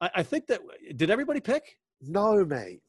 I, 0.00 0.10
I 0.16 0.22
think 0.22 0.46
that 0.48 0.60
did 0.96 1.10
everybody 1.10 1.40
pick? 1.40 1.78
No, 2.00 2.44
mate. 2.44 2.82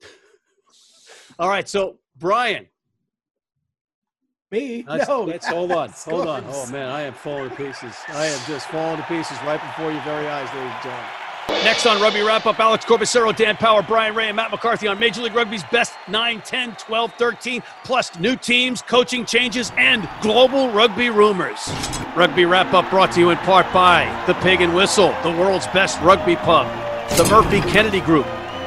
All 1.38 1.48
right, 1.48 1.68
so 1.68 1.98
Brian. 2.16 2.66
Me? 4.52 4.82
That's, 4.82 5.08
no. 5.08 5.26
that's 5.26 5.46
hold 5.46 5.72
on, 5.72 5.90
hold 5.90 6.28
on. 6.28 6.44
Oh 6.46 6.66
man, 6.70 6.88
I 6.88 7.02
am 7.02 7.14
falling 7.14 7.50
to 7.50 7.56
pieces. 7.56 7.96
I 8.08 8.26
am 8.26 8.40
just 8.46 8.68
falling 8.68 8.96
to 8.96 9.02
pieces 9.04 9.36
right 9.42 9.60
before 9.60 9.90
your 9.90 10.00
very 10.02 10.28
eyes, 10.28 10.48
ladies 10.54 10.72
and 10.72 10.82
gentlemen. 10.84 11.26
Next 11.64 11.84
on 11.84 12.00
Rugby 12.00 12.22
Wrap 12.22 12.46
Up, 12.46 12.60
Alex 12.60 12.84
Corbisiero, 12.84 13.34
Dan 13.34 13.56
Power, 13.56 13.82
Brian 13.82 14.14
Ray, 14.14 14.28
and 14.28 14.36
Matt 14.36 14.52
McCarthy 14.52 14.86
on 14.86 15.00
Major 15.00 15.22
League 15.22 15.34
Rugby's 15.34 15.64
best 15.72 15.94
9, 16.08 16.40
10, 16.42 16.76
12, 16.76 17.12
13, 17.14 17.62
plus 17.84 18.18
new 18.18 18.36
teams, 18.36 18.82
coaching 18.82 19.24
changes, 19.24 19.72
and 19.76 20.08
global 20.20 20.70
rugby 20.70 21.10
rumors. 21.10 21.68
Rugby 22.16 22.44
Wrap 22.44 22.72
Up 22.72 22.88
brought 22.90 23.12
to 23.12 23.20
you 23.20 23.30
in 23.30 23.38
part 23.38 23.70
by 23.72 24.04
The 24.26 24.34
Pig 24.34 24.60
and 24.60 24.74
Whistle, 24.74 25.14
the 25.22 25.30
world's 25.30 25.66
best 25.68 26.00
rugby 26.00 26.36
pub, 26.36 26.66
the 27.16 27.24
Murphy 27.24 27.60
Kennedy 27.70 28.00
Group, 28.00 28.26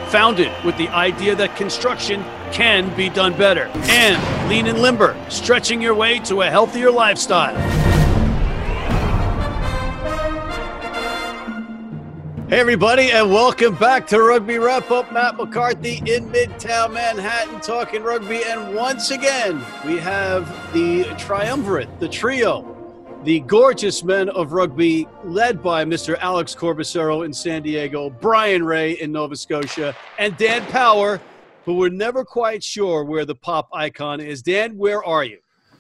founded 0.10 0.52
with 0.64 0.78
the 0.78 0.90
idea 0.90 1.36
that 1.36 1.56
construction 1.56 2.24
can 2.52 2.96
be 2.96 3.10
done 3.10 3.38
better, 3.38 3.66
and 3.90 4.50
Lean 4.50 4.68
and 4.68 4.82
Limber, 4.82 5.16
stretching 5.30 5.82
your 5.82 5.96
way 5.96 6.20
to 6.20 6.42
a 6.42 6.50
healthier 6.50 6.92
lifestyle. 6.92 7.99
Hey, 12.50 12.62
everybody, 12.62 13.12
and 13.12 13.30
welcome 13.30 13.76
back 13.76 14.08
to 14.08 14.20
Rugby 14.20 14.58
Wrap 14.58 14.90
Up. 14.90 15.14
Matt 15.14 15.38
McCarthy 15.38 15.98
in 15.98 16.28
Midtown 16.32 16.94
Manhattan 16.94 17.60
talking 17.62 18.02
rugby. 18.02 18.44
And 18.44 18.74
once 18.74 19.12
again, 19.12 19.64
we 19.86 19.98
have 19.98 20.48
the 20.74 21.04
triumvirate, 21.16 22.00
the 22.00 22.10
trio, 22.10 23.22
the 23.24 23.42
gorgeous 23.42 24.04
men 24.04 24.30
of 24.30 24.54
rugby, 24.54 25.08
led 25.24 25.62
by 25.62 25.86
Mr. 25.86 26.18
Alex 26.22 26.56
Corbisiero 26.56 27.24
in 27.24 27.32
San 27.32 27.62
Diego, 27.62 28.10
Brian 28.10 28.64
Ray 28.64 28.94
in 28.94 29.12
Nova 29.12 29.36
Scotia, 29.36 29.96
and 30.18 30.36
Dan 30.38 30.66
Power, 30.72 31.22
who 31.66 31.76
we're 31.76 31.90
never 31.90 32.26
quite 32.26 32.64
sure 32.64 33.04
where 33.04 33.26
the 33.26 33.36
pop 33.36 33.70
icon 33.74 34.20
is. 34.20 34.42
Dan, 34.42 34.76
where 34.76 35.04
are 35.04 35.24
you? 35.24 35.38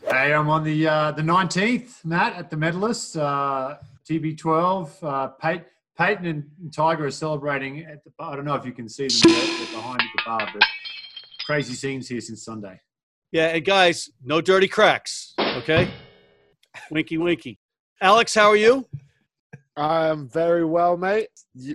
Hey, 0.07 0.35
I'm 0.35 0.47
on 0.49 0.63
the 0.63 0.87
uh, 0.87 1.11
the 1.13 1.23
19th, 1.23 2.05
Matt, 2.05 2.35
at 2.35 2.51
the 2.51 2.57
medalist, 2.57 3.17
uh, 3.17 3.77
TB12. 4.07 4.89
Uh, 5.01 5.27
Peyton, 5.29 5.65
Peyton 5.99 6.25
and 6.25 6.73
Tiger 6.73 7.07
are 7.07 7.11
celebrating 7.11 7.79
at 7.85 8.01
the 8.05 8.11
bar. 8.17 8.31
I 8.31 8.35
don't 8.37 8.45
know 8.45 8.55
if 8.55 8.65
you 8.65 8.71
can 8.71 8.87
see 8.87 9.09
them 9.09 9.33
there, 9.33 9.57
they're 9.57 9.75
behind 9.75 9.99
the 9.99 10.21
bar, 10.25 10.49
but 10.53 10.63
crazy 11.45 11.73
scenes 11.73 12.07
here 12.07 12.21
since 12.21 12.45
Sunday. 12.45 12.79
Yeah, 13.33 13.47
and 13.47 13.65
guys, 13.65 14.09
no 14.23 14.39
dirty 14.39 14.69
cracks, 14.69 15.33
okay? 15.37 15.91
winky, 16.89 17.17
winky. 17.17 17.59
Alex, 18.01 18.33
how 18.33 18.47
are 18.47 18.55
you? 18.55 18.87
I'm 19.75 20.29
very 20.29 20.63
well, 20.63 20.95
mate. 20.95 21.27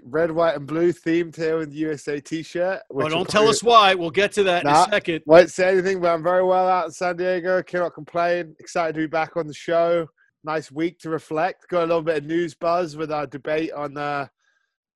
Red, 0.03 0.31
white, 0.31 0.57
and 0.57 0.67
blue 0.67 0.93
themed 0.93 1.37
here 1.37 1.59
with 1.59 1.71
the 1.71 1.77
USA 1.77 2.19
T-shirt. 2.19 2.81
Oh, 2.91 2.95
which 2.95 3.05
will 3.05 3.11
don't 3.11 3.29
tell 3.29 3.47
us 3.47 3.63
why. 3.63 3.95
We'll 3.95 4.11
get 4.11 4.33
to 4.33 4.43
that 4.45 4.65
in 4.65 4.71
a 4.71 4.87
second. 4.91 5.23
Won't 5.27 5.51
say 5.51 5.69
anything, 5.69 6.01
but 6.01 6.09
I'm 6.09 6.23
very 6.23 6.45
well 6.45 6.67
out 6.67 6.87
in 6.87 6.93
San 6.93 7.17
Diego. 7.17 7.63
Cannot 7.63 7.93
complain. 7.95 8.57
Excited 8.59 8.95
to 8.95 9.01
be 9.01 9.07
back 9.07 9.37
on 9.37 9.47
the 9.47 9.55
show. 9.55 10.07
Nice 10.45 10.71
week 10.71 10.99
to 11.01 11.09
reflect. 11.11 11.67
Got 11.69 11.85
a 11.85 11.87
little 11.87 12.03
bit 12.03 12.19
of 12.19 12.25
news 12.27 12.55
buzz 12.55 12.97
with 12.97 13.11
our 13.11 13.27
debate 13.27 13.73
on 13.73 13.97
uh, 13.97 14.27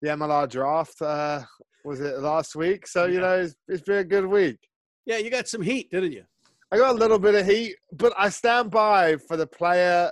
the 0.02 0.08
MLR 0.08 0.48
draft. 0.48 1.00
Uh, 1.00 1.40
was 1.84 2.00
it 2.00 2.18
last 2.20 2.54
week? 2.54 2.86
So 2.86 3.06
you 3.06 3.14
Yeah. 3.14 3.20
know, 3.20 3.38
it's, 3.40 3.56
it's 3.66 3.82
been 3.82 3.98
a 3.98 4.04
good 4.04 4.26
week. 4.26 4.58
Yeah, 5.06 5.16
you 5.16 5.30
got 5.30 5.48
some 5.48 5.62
heat, 5.62 5.90
didn't 5.90 6.12
you? 6.12 6.24
I 6.70 6.76
got 6.76 6.94
a 6.94 6.98
little 6.98 7.18
bit 7.18 7.34
of 7.34 7.46
heat, 7.46 7.76
but 7.92 8.12
I 8.18 8.28
stand 8.28 8.70
by 8.70 9.16
for 9.16 9.38
the 9.38 9.46
player 9.46 10.10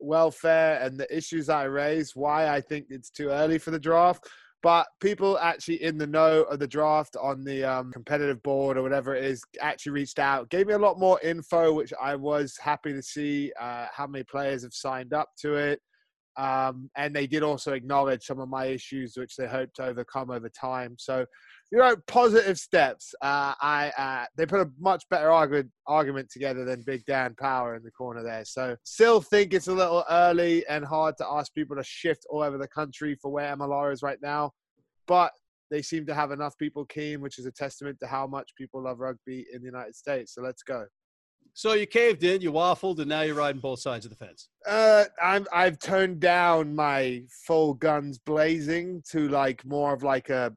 welfare 0.00 0.80
and 0.82 0.98
the 0.98 1.16
issues 1.16 1.48
I 1.48 1.64
raised. 1.64 2.12
Why 2.16 2.48
I 2.48 2.60
think 2.60 2.86
it's 2.90 3.10
too 3.10 3.28
early 3.28 3.58
for 3.58 3.70
the 3.70 3.78
draft. 3.78 4.28
But 4.62 4.88
people 5.00 5.38
actually 5.38 5.82
in 5.82 5.98
the 5.98 6.06
know 6.06 6.42
of 6.42 6.58
the 6.58 6.66
draft 6.66 7.16
on 7.20 7.44
the 7.44 7.62
um, 7.62 7.92
competitive 7.92 8.42
board 8.42 8.76
or 8.76 8.82
whatever 8.82 9.14
it 9.14 9.24
is 9.24 9.42
actually 9.60 9.92
reached 9.92 10.18
out, 10.18 10.50
gave 10.50 10.66
me 10.66 10.74
a 10.74 10.78
lot 10.78 10.98
more 10.98 11.20
info, 11.20 11.72
which 11.72 11.92
I 12.00 12.16
was 12.16 12.56
happy 12.60 12.92
to 12.92 13.02
see 13.02 13.52
uh, 13.60 13.86
how 13.92 14.08
many 14.08 14.24
players 14.24 14.64
have 14.64 14.74
signed 14.74 15.14
up 15.14 15.28
to 15.42 15.54
it. 15.54 15.80
Um, 16.36 16.90
and 16.96 17.14
they 17.14 17.26
did 17.26 17.42
also 17.42 17.72
acknowledge 17.72 18.24
some 18.24 18.40
of 18.40 18.48
my 18.48 18.66
issues, 18.66 19.16
which 19.16 19.36
they 19.36 19.46
hope 19.46 19.72
to 19.74 19.84
overcome 19.84 20.30
over 20.30 20.48
time. 20.48 20.96
So, 20.98 21.24
you 21.70 21.78
know, 21.78 21.96
positive 22.06 22.58
steps. 22.58 23.14
Uh, 23.20 23.54
I 23.60 23.92
uh, 23.98 24.26
they 24.36 24.46
put 24.46 24.60
a 24.60 24.70
much 24.78 25.04
better 25.10 25.30
argument 25.30 25.70
argument 25.86 26.30
together 26.30 26.64
than 26.64 26.82
Big 26.82 27.04
Dan 27.06 27.34
Power 27.38 27.76
in 27.76 27.82
the 27.82 27.90
corner 27.90 28.22
there. 28.22 28.44
So, 28.44 28.76
still 28.84 29.20
think 29.20 29.52
it's 29.52 29.68
a 29.68 29.72
little 29.72 30.04
early 30.08 30.66
and 30.66 30.84
hard 30.84 31.16
to 31.18 31.26
ask 31.26 31.52
people 31.54 31.76
to 31.76 31.84
shift 31.84 32.24
all 32.30 32.42
over 32.42 32.58
the 32.58 32.68
country 32.68 33.16
for 33.20 33.30
where 33.30 33.54
MLR 33.54 33.92
is 33.92 34.02
right 34.02 34.18
now, 34.22 34.52
but 35.06 35.32
they 35.70 35.82
seem 35.82 36.06
to 36.06 36.14
have 36.14 36.30
enough 36.30 36.56
people 36.56 36.86
keen, 36.86 37.20
which 37.20 37.38
is 37.38 37.44
a 37.44 37.52
testament 37.52 37.98
to 38.00 38.06
how 38.06 38.26
much 38.26 38.50
people 38.56 38.82
love 38.82 39.00
rugby 39.00 39.46
in 39.52 39.60
the 39.60 39.66
United 39.66 39.94
States. 39.94 40.34
So 40.34 40.42
let's 40.42 40.62
go. 40.62 40.86
So 41.52 41.74
you 41.74 41.86
caved 41.86 42.24
in, 42.24 42.40
you 42.40 42.52
waffled, 42.52 42.98
and 43.00 43.08
now 43.08 43.22
you're 43.22 43.34
riding 43.34 43.60
both 43.60 43.80
sides 43.80 44.06
of 44.06 44.10
the 44.10 44.16
fence. 44.16 44.48
Uh, 44.66 45.04
I'm 45.22 45.46
I've 45.52 45.78
toned 45.78 46.20
down 46.20 46.74
my 46.74 47.24
full 47.46 47.74
guns 47.74 48.18
blazing 48.18 49.02
to 49.10 49.28
like 49.28 49.64
more 49.66 49.92
of 49.92 50.02
like 50.02 50.30
a 50.30 50.54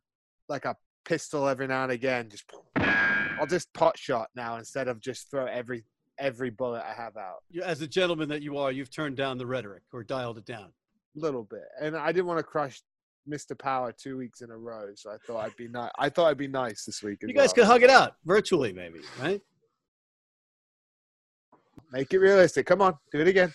like 0.48 0.66
a 0.66 0.76
pistol 1.06 1.48
every 1.48 1.68
now 1.68 1.84
and 1.84 1.92
again. 1.92 2.30
Just 2.30 2.50
I'll 2.76 3.48
just 3.48 3.74
pot 3.74 3.98
shot 3.98 4.30
now 4.36 4.58
instead 4.58 4.88
of 4.88 5.00
just 5.00 5.30
throw 5.30 5.46
every 5.46 5.84
every 6.20 6.50
bullet 6.50 6.84
I 6.86 6.94
have 6.94 7.18
out. 7.18 7.40
As 7.64 7.82
a 7.82 7.88
gentleman 7.88 8.30
that 8.30 8.42
you 8.42 8.58
are, 8.58 8.72
you've 8.72 8.92
turned 8.92 9.18
down 9.18 9.38
the 9.38 9.46
rhetoric 9.46 9.84
or 9.92 10.04
dialed 10.04 10.38
it 10.38 10.46
down. 10.46 10.72
A 11.18 11.20
little 11.20 11.44
bit, 11.44 11.66
and 11.82 11.98
I 11.98 12.12
didn't 12.12 12.28
want 12.28 12.40
to 12.40 12.44
crush 12.44 12.82
Mr. 13.30 13.58
Power 13.58 13.92
two 13.92 14.18
weeks 14.18 14.42
in 14.42 14.50
a 14.50 14.58
row, 14.58 14.88
so 14.96 15.12
I 15.12 15.18
thought 15.28 15.46
I'd 15.46 15.56
be 15.58 15.68
nice. 15.68 15.92
I 15.98 16.10
thought 16.10 16.28
I'd 16.28 16.38
be 16.38 16.48
nice 16.48 16.86
this 16.86 17.04
week. 17.04 17.20
You 17.22 17.34
guys 17.34 17.48
well. 17.50 17.54
could 17.54 17.66
hug 17.66 17.84
it 17.84 17.90
out 17.90 18.16
virtually, 18.26 18.72
maybe, 18.72 19.00
right? 19.22 19.42
make 21.92 22.14
it 22.14 22.20
realistic. 22.20 22.66
Come 22.66 22.82
on, 22.82 22.96
do 23.12 23.20
it 23.20 23.28
again. 23.28 23.54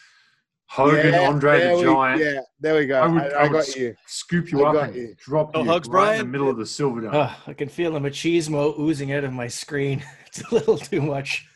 Hogan, 0.68 1.12
Yeah, 1.14 1.28
Andre 1.28 1.60
the 1.68 1.76
we- 1.76 1.82
Giant. 1.84 2.20
Yeah, 2.20 2.40
there 2.60 2.74
we 2.74 2.86
go. 2.86 3.00
I 3.00 3.06
would, 3.06 3.22
I, 3.22 3.26
I 3.26 3.30
I 3.30 3.42
would 3.44 3.52
got 3.52 3.58
s- 3.60 3.76
you. 3.76 3.94
scoop 4.06 4.50
you 4.50 4.64
I 4.64 4.70
up 4.70 4.88
and 4.88 4.94
you. 4.96 5.14
drop 5.18 5.54
No 5.54 5.62
you 5.62 5.70
hugs, 5.70 5.88
right 5.88 6.14
in 6.18 6.26
the 6.26 6.32
middle 6.32 6.48
of 6.50 6.56
the 6.58 6.66
silver 6.66 7.00
dome. 7.02 7.14
Ugh, 7.14 7.30
I 7.46 7.52
can 7.52 7.68
feel 7.68 7.92
the 7.92 8.00
machismo 8.00 8.78
oozing 8.78 9.12
out 9.12 9.24
of 9.24 9.32
my 9.32 9.48
screen. 9.48 10.02
It's 10.26 10.42
a 10.50 10.54
little 10.54 10.76
too 10.76 11.00
much. 11.00 11.46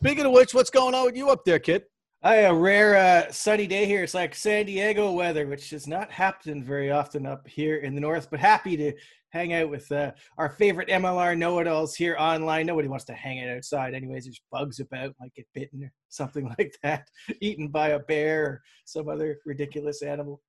Speaking 0.00 0.24
of 0.26 0.32
which, 0.32 0.54
what's 0.54 0.70
going 0.70 0.92
on 0.94 1.04
with 1.04 1.16
you 1.16 1.30
up 1.30 1.44
there, 1.44 1.60
kid? 1.60 1.84
I 2.20 2.36
a 2.36 2.54
rare 2.54 2.96
uh, 2.96 3.30
sunny 3.30 3.66
day 3.68 3.84
here. 3.86 4.02
It's 4.02 4.14
like 4.14 4.34
San 4.34 4.66
Diego 4.66 5.12
weather, 5.12 5.46
which 5.46 5.70
does 5.70 5.86
not 5.86 6.10
happen 6.10 6.64
very 6.64 6.90
often 6.90 7.26
up 7.26 7.46
here 7.46 7.76
in 7.76 7.94
the 7.94 8.00
north. 8.00 8.28
But 8.30 8.40
happy 8.40 8.76
to 8.78 8.92
hang 9.34 9.52
out 9.52 9.68
with 9.68 9.90
uh, 9.90 10.12
our 10.38 10.48
favorite 10.48 10.88
MLR 10.88 11.36
know-it-alls 11.36 11.96
here 11.96 12.16
online. 12.18 12.66
Nobody 12.66 12.86
wants 12.86 13.04
to 13.06 13.14
hang 13.14 13.42
out 13.42 13.56
outside, 13.56 13.92
anyways. 13.92 14.24
There's 14.24 14.40
bugs 14.50 14.78
about, 14.78 15.12
might 15.20 15.34
get 15.34 15.46
bitten 15.52 15.82
or 15.82 15.92
something 16.08 16.54
like 16.56 16.76
that, 16.84 17.08
eaten 17.40 17.68
by 17.68 17.88
a 17.90 17.98
bear 17.98 18.44
or 18.44 18.62
some 18.84 19.08
other 19.08 19.38
ridiculous 19.44 20.02
animal. 20.02 20.40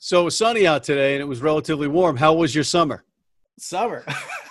So 0.00 0.22
it 0.22 0.24
was 0.24 0.36
sunny 0.36 0.66
out 0.66 0.82
today, 0.82 1.14
and 1.14 1.22
it 1.22 1.26
was 1.26 1.40
relatively 1.40 1.86
warm. 1.86 2.16
How 2.16 2.34
was 2.34 2.52
your 2.52 2.64
summer? 2.64 3.04
Summer. 3.58 4.04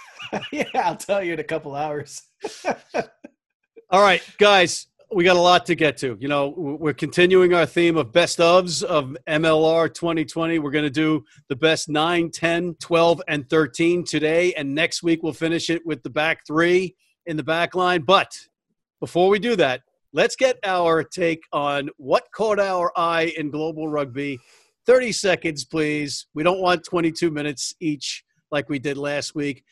yeah, 0.52 0.64
I'll 0.76 0.96
tell 0.96 1.22
you 1.22 1.34
in 1.34 1.40
a 1.40 1.44
couple 1.44 1.76
hours. 1.76 2.22
All 3.92 4.02
right, 4.02 4.24
guys, 4.40 4.88
we 5.16 5.24
got 5.24 5.38
a 5.38 5.42
lot 5.42 5.66
to 5.66 5.76
get 5.76 5.96
to. 5.96 6.18
You 6.20 6.28
know, 6.28 6.54
we're 6.58 6.94
continuing 6.94 7.54
our 7.54 7.66
theme 7.66 7.96
of 7.96 8.12
best 8.12 8.40
ofs 8.40 8.84
of 8.84 9.16
MLR 9.30 9.94
2020. 9.94 10.60
We're 10.60 10.72
going 10.72 10.84
to 10.84 10.90
do 10.90 11.24
the 11.48 11.56
best 11.56 11.88
9, 11.88 12.32
10, 12.32 12.76
12, 12.82 13.22
and 13.30 13.50
13 13.50 14.04
today. 14.04 14.54
And 14.56 14.76
next 14.76 15.04
week, 15.04 15.24
we'll 15.24 15.32
finish 15.32 15.70
it 15.70 15.86
with 15.86 16.04
the 16.04 16.10
back 16.10 16.46
three 16.46 16.98
in 17.28 17.38
the 17.38 17.44
back 17.44 17.76
line. 17.76 18.02
But 18.02 18.38
before 19.00 19.30
we 19.30 19.40
do 19.40 19.56
that, 19.56 19.84
let's 20.12 20.36
get 20.36 20.58
our 20.66 21.02
take 21.02 21.44
on 21.54 21.90
what 21.96 22.30
caught 22.36 22.60
our 22.60 22.92
eye 22.98 23.34
in 23.38 23.52
global 23.52 23.88
rugby. 23.88 24.38
30 24.86 25.14
seconds, 25.14 25.64
please. 25.64 26.28
We 26.34 26.44
don't 26.44 26.60
want 26.60 26.84
22 26.84 27.32
minutes 27.32 27.74
each 27.80 28.26
like 28.52 28.68
we 28.68 28.80
did 28.80 28.98
last 28.98 29.34
week. 29.34 29.64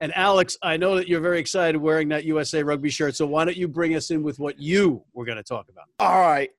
And 0.00 0.12
Alex, 0.16 0.56
I 0.62 0.76
know 0.76 0.94
that 0.96 1.08
you're 1.08 1.20
very 1.20 1.40
excited 1.40 1.80
wearing 1.80 2.08
that 2.08 2.24
USA 2.24 2.62
rugby 2.62 2.90
shirt. 2.90 3.16
So 3.16 3.26
why 3.26 3.44
don't 3.44 3.56
you 3.56 3.66
bring 3.66 3.96
us 3.96 4.10
in 4.10 4.22
with 4.22 4.38
what 4.38 4.58
you 4.58 5.02
were 5.12 5.24
going 5.24 5.38
to 5.38 5.44
talk 5.44 5.68
about? 5.68 5.86
All 5.98 6.20
right. 6.20 6.50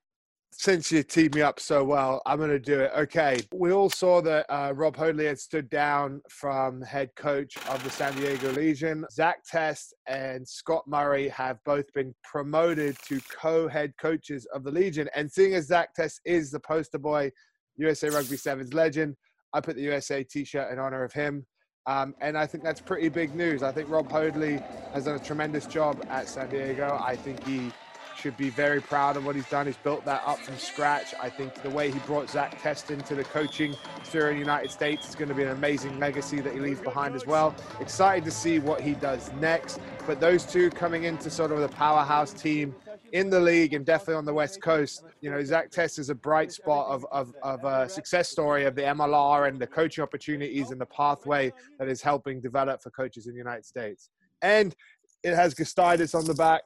Since 0.52 0.92
you 0.92 1.02
teed 1.02 1.34
me 1.34 1.40
up 1.40 1.58
so 1.58 1.82
well, 1.84 2.20
I'm 2.26 2.36
going 2.36 2.50
to 2.50 2.58
do 2.58 2.80
it. 2.80 2.90
Okay. 2.94 3.40
We 3.54 3.72
all 3.72 3.88
saw 3.88 4.20
that 4.22 4.44
uh, 4.50 4.74
Rob 4.74 4.94
Hoadley 4.94 5.24
had 5.24 5.38
stood 5.38 5.70
down 5.70 6.20
from 6.28 6.82
head 6.82 7.10
coach 7.16 7.56
of 7.68 7.82
the 7.82 7.88
San 7.88 8.14
Diego 8.16 8.52
Legion. 8.52 9.06
Zach 9.10 9.38
Test 9.44 9.94
and 10.06 10.46
Scott 10.46 10.82
Murray 10.86 11.28
have 11.28 11.58
both 11.64 11.90
been 11.94 12.14
promoted 12.24 12.98
to 13.06 13.20
co 13.30 13.68
head 13.68 13.94
coaches 13.98 14.46
of 14.52 14.64
the 14.64 14.70
Legion. 14.70 15.08
And 15.14 15.30
seeing 15.30 15.54
as 15.54 15.68
Zach 15.68 15.94
Test 15.94 16.20
is 16.26 16.50
the 16.50 16.60
poster 16.60 16.98
boy, 16.98 17.30
USA 17.76 18.10
Rugby 18.10 18.36
Sevens 18.36 18.74
legend, 18.74 19.16
I 19.54 19.60
put 19.60 19.76
the 19.76 19.82
USA 19.82 20.22
t 20.24 20.44
shirt 20.44 20.70
in 20.72 20.78
honor 20.78 21.04
of 21.04 21.12
him. 21.12 21.46
Um, 21.90 22.14
and 22.20 22.38
I 22.38 22.46
think 22.46 22.62
that's 22.62 22.80
pretty 22.80 23.08
big 23.08 23.34
news. 23.34 23.64
I 23.64 23.72
think 23.72 23.90
Rob 23.90 24.08
Hoadley 24.12 24.62
has 24.92 25.06
done 25.06 25.16
a 25.16 25.18
tremendous 25.18 25.66
job 25.66 26.00
at 26.08 26.28
San 26.28 26.48
Diego. 26.48 26.96
I 27.02 27.16
think 27.16 27.44
he 27.44 27.72
should 28.16 28.36
be 28.36 28.48
very 28.48 28.80
proud 28.80 29.16
of 29.16 29.26
what 29.26 29.34
he's 29.34 29.48
done. 29.48 29.66
He's 29.66 29.76
built 29.76 30.04
that 30.04 30.22
up 30.24 30.38
from 30.38 30.56
scratch. 30.56 31.14
I 31.20 31.28
think 31.28 31.52
the 31.62 31.70
way 31.70 31.90
he 31.90 31.98
brought 32.00 32.30
Zach 32.30 32.62
Test 32.62 32.92
into 32.92 33.16
the 33.16 33.24
coaching 33.24 33.74
sphere 34.04 34.28
in 34.28 34.34
the 34.34 34.40
United 34.40 34.70
States 34.70 35.08
is 35.08 35.16
going 35.16 35.30
to 35.30 35.34
be 35.34 35.42
an 35.42 35.48
amazing 35.48 35.98
legacy 35.98 36.40
that 36.40 36.52
he 36.52 36.60
leaves 36.60 36.80
behind 36.80 37.16
as 37.16 37.26
well. 37.26 37.56
Excited 37.80 38.24
to 38.24 38.30
see 38.30 38.60
what 38.60 38.80
he 38.80 38.92
does 38.92 39.32
next. 39.40 39.80
But 40.06 40.20
those 40.20 40.44
two 40.44 40.70
coming 40.70 41.04
into 41.04 41.28
sort 41.28 41.50
of 41.50 41.58
the 41.58 41.68
powerhouse 41.68 42.32
team 42.32 42.72
in 43.12 43.30
the 43.30 43.40
league 43.40 43.74
and 43.74 43.84
definitely 43.84 44.14
on 44.14 44.24
the 44.24 44.32
West 44.32 44.62
Coast. 44.62 45.04
You 45.20 45.30
know, 45.30 45.42
Zach 45.44 45.70
Test 45.70 45.98
is 45.98 46.10
a 46.10 46.14
bright 46.14 46.52
spot 46.52 46.88
of, 46.88 47.06
of, 47.10 47.34
of 47.42 47.64
a 47.64 47.88
success 47.88 48.28
story 48.28 48.64
of 48.64 48.74
the 48.74 48.82
MLR 48.82 49.48
and 49.48 49.60
the 49.60 49.66
coaching 49.66 50.02
opportunities 50.02 50.70
and 50.70 50.80
the 50.80 50.86
pathway 50.86 51.52
that 51.78 51.88
is 51.88 52.00
helping 52.02 52.40
develop 52.40 52.82
for 52.82 52.90
coaches 52.90 53.26
in 53.26 53.32
the 53.32 53.38
United 53.38 53.64
States. 53.64 54.10
And 54.42 54.74
it 55.22 55.34
has 55.34 55.54
Gustitis 55.54 56.14
on 56.14 56.24
the 56.24 56.34
back. 56.34 56.62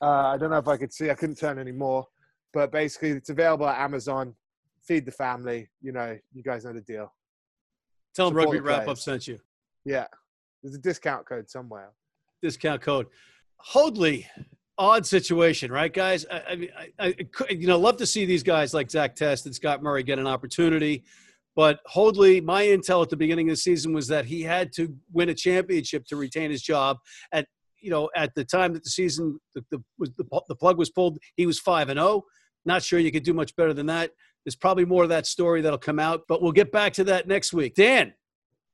Uh, 0.00 0.28
I 0.28 0.38
don't 0.38 0.50
know 0.50 0.58
if 0.58 0.68
I 0.68 0.76
could 0.76 0.92
see, 0.92 1.10
I 1.10 1.14
couldn't 1.14 1.36
turn 1.36 1.58
anymore, 1.58 2.06
but 2.54 2.72
basically 2.72 3.10
it's 3.10 3.30
available 3.30 3.68
at 3.68 3.78
Amazon. 3.78 4.34
Feed 4.82 5.04
the 5.04 5.12
family. 5.12 5.68
You 5.82 5.92
know, 5.92 6.18
you 6.32 6.42
guys 6.42 6.64
know 6.64 6.72
the 6.72 6.80
deal. 6.80 7.12
Tell 8.14 8.26
them 8.26 8.36
Rugby 8.36 8.58
the 8.58 8.62
Wrap 8.62 8.88
Up 8.88 8.98
sent 8.98 9.28
you. 9.28 9.38
Yeah. 9.84 10.06
There's 10.62 10.74
a 10.74 10.78
discount 10.78 11.26
code 11.26 11.50
somewhere. 11.50 11.90
discount 12.42 12.82
code. 12.82 13.06
Hoadley, 13.58 14.26
odd 14.80 15.06
situation, 15.06 15.70
right, 15.70 15.92
guys? 15.92 16.24
I, 16.30 16.42
I 16.48 16.56
mean, 16.56 16.70
I, 16.98 17.14
I 17.38 17.50
you 17.50 17.66
know, 17.66 17.78
love 17.78 17.98
to 17.98 18.06
see 18.06 18.24
these 18.24 18.42
guys 18.42 18.72
like 18.72 18.90
Zach 18.90 19.14
Test 19.14 19.44
and 19.44 19.54
Scott 19.54 19.82
Murray 19.82 20.02
get 20.02 20.18
an 20.18 20.26
opportunity. 20.26 21.04
But 21.54 21.80
Hoadley, 21.84 22.40
my 22.40 22.64
intel 22.64 23.02
at 23.02 23.10
the 23.10 23.16
beginning 23.16 23.48
of 23.50 23.52
the 23.52 23.60
season 23.60 23.92
was 23.92 24.08
that 24.08 24.24
he 24.24 24.42
had 24.42 24.72
to 24.74 24.96
win 25.12 25.28
a 25.28 25.34
championship 25.34 26.06
to 26.06 26.16
retain 26.16 26.50
his 26.50 26.62
job. 26.62 26.96
At 27.30 27.46
you 27.80 27.90
know, 27.90 28.10
at 28.16 28.34
the 28.34 28.44
time 28.44 28.72
that 28.72 28.82
the 28.82 28.90
season 28.90 29.38
the 29.54 29.64
the, 29.70 29.82
the, 29.98 30.42
the 30.48 30.54
plug 30.56 30.78
was 30.78 30.90
pulled, 30.90 31.18
he 31.36 31.46
was 31.46 31.60
five 31.60 31.90
and 31.90 31.98
zero. 31.98 32.24
Not 32.64 32.82
sure 32.82 32.98
you 32.98 33.12
could 33.12 33.22
do 33.22 33.34
much 33.34 33.54
better 33.56 33.74
than 33.74 33.86
that. 33.86 34.12
There's 34.44 34.56
probably 34.56 34.86
more 34.86 35.02
of 35.02 35.10
that 35.10 35.26
story 35.26 35.60
that'll 35.60 35.78
come 35.78 35.98
out, 35.98 36.22
but 36.28 36.40
we'll 36.40 36.52
get 36.52 36.72
back 36.72 36.94
to 36.94 37.04
that 37.04 37.28
next 37.28 37.52
week. 37.52 37.74
Dan, 37.74 38.14